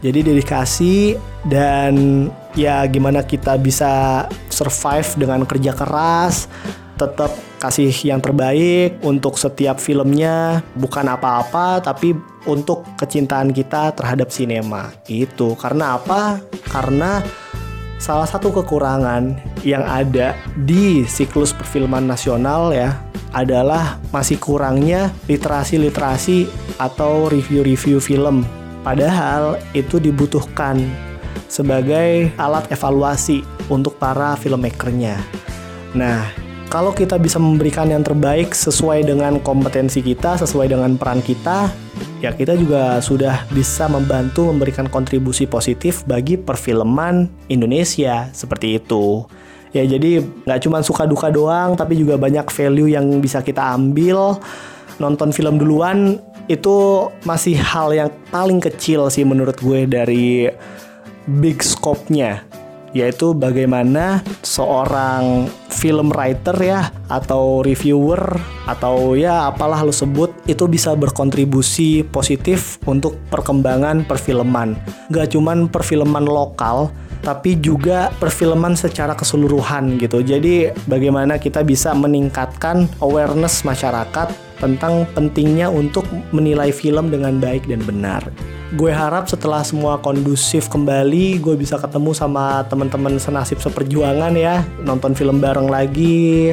[0.00, 1.16] Jadi dedikasi
[1.48, 6.48] dan ya gimana kita bisa survive dengan kerja keras,
[6.96, 7.30] tetap
[7.60, 12.16] kasih yang terbaik untuk setiap filmnya, bukan apa-apa tapi
[12.48, 14.90] untuk kecintaan kita terhadap sinema.
[15.06, 16.40] Itu karena apa?
[16.66, 17.20] Karena
[18.00, 22.96] salah satu kekurangan yang ada di siklus perfilman nasional ya
[23.36, 26.48] adalah masih kurangnya literasi-literasi
[26.80, 28.48] atau review-review film
[28.86, 30.78] Padahal itu dibutuhkan
[31.46, 35.18] sebagai alat evaluasi untuk para filmmakernya.
[35.96, 36.28] Nah,
[36.66, 41.70] kalau kita bisa memberikan yang terbaik sesuai dengan kompetensi kita, sesuai dengan peran kita,
[42.18, 49.24] ya kita juga sudah bisa membantu memberikan kontribusi positif bagi perfilman Indonesia seperti itu.
[49.70, 54.40] Ya jadi nggak cuma suka duka doang, tapi juga banyak value yang bisa kita ambil.
[54.98, 56.18] Nonton film duluan
[56.50, 60.50] itu masih hal yang paling kecil sih menurut gue dari
[61.26, 62.46] big scope-nya
[62.96, 70.96] yaitu bagaimana seorang film writer ya atau reviewer atau ya apalah lo sebut itu bisa
[70.96, 74.80] berkontribusi positif untuk perkembangan perfilman.
[75.12, 76.88] Gak cuman perfilman lokal
[77.20, 80.24] tapi juga perfilman secara keseluruhan gitu.
[80.24, 87.84] Jadi bagaimana kita bisa meningkatkan awareness masyarakat tentang pentingnya untuk menilai film dengan baik dan
[87.84, 88.24] benar.
[88.74, 95.14] Gue harap setelah semua kondusif kembali, gue bisa ketemu sama teman-teman senasib seperjuangan ya, nonton
[95.14, 96.50] film bareng lagi,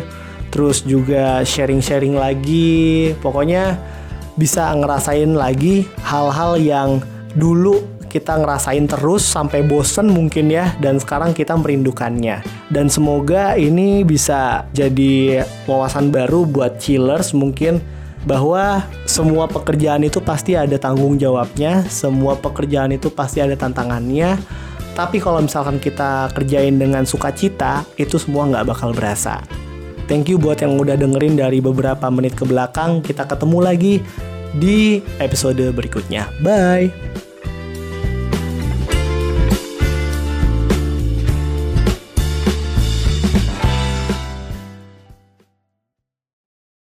[0.54, 3.18] terus juga sharing-sharing lagi.
[3.18, 3.82] Pokoknya
[4.38, 6.90] bisa ngerasain lagi hal-hal yang
[7.34, 7.82] dulu
[8.14, 12.46] kita ngerasain terus sampai bosen mungkin ya dan sekarang kita merindukannya.
[12.70, 17.82] Dan semoga ini bisa jadi wawasan baru buat chillers mungkin
[18.24, 24.40] bahwa semua pekerjaan itu pasti ada tanggung jawabnya, semua pekerjaan itu pasti ada tantangannya.
[24.94, 29.42] Tapi kalau misalkan kita kerjain dengan sukacita, itu semua nggak bakal berasa.
[30.06, 33.02] Thank you buat yang udah dengerin dari beberapa menit ke belakang.
[33.02, 33.94] Kita ketemu lagi
[34.54, 36.30] di episode berikutnya.
[36.46, 37.33] Bye!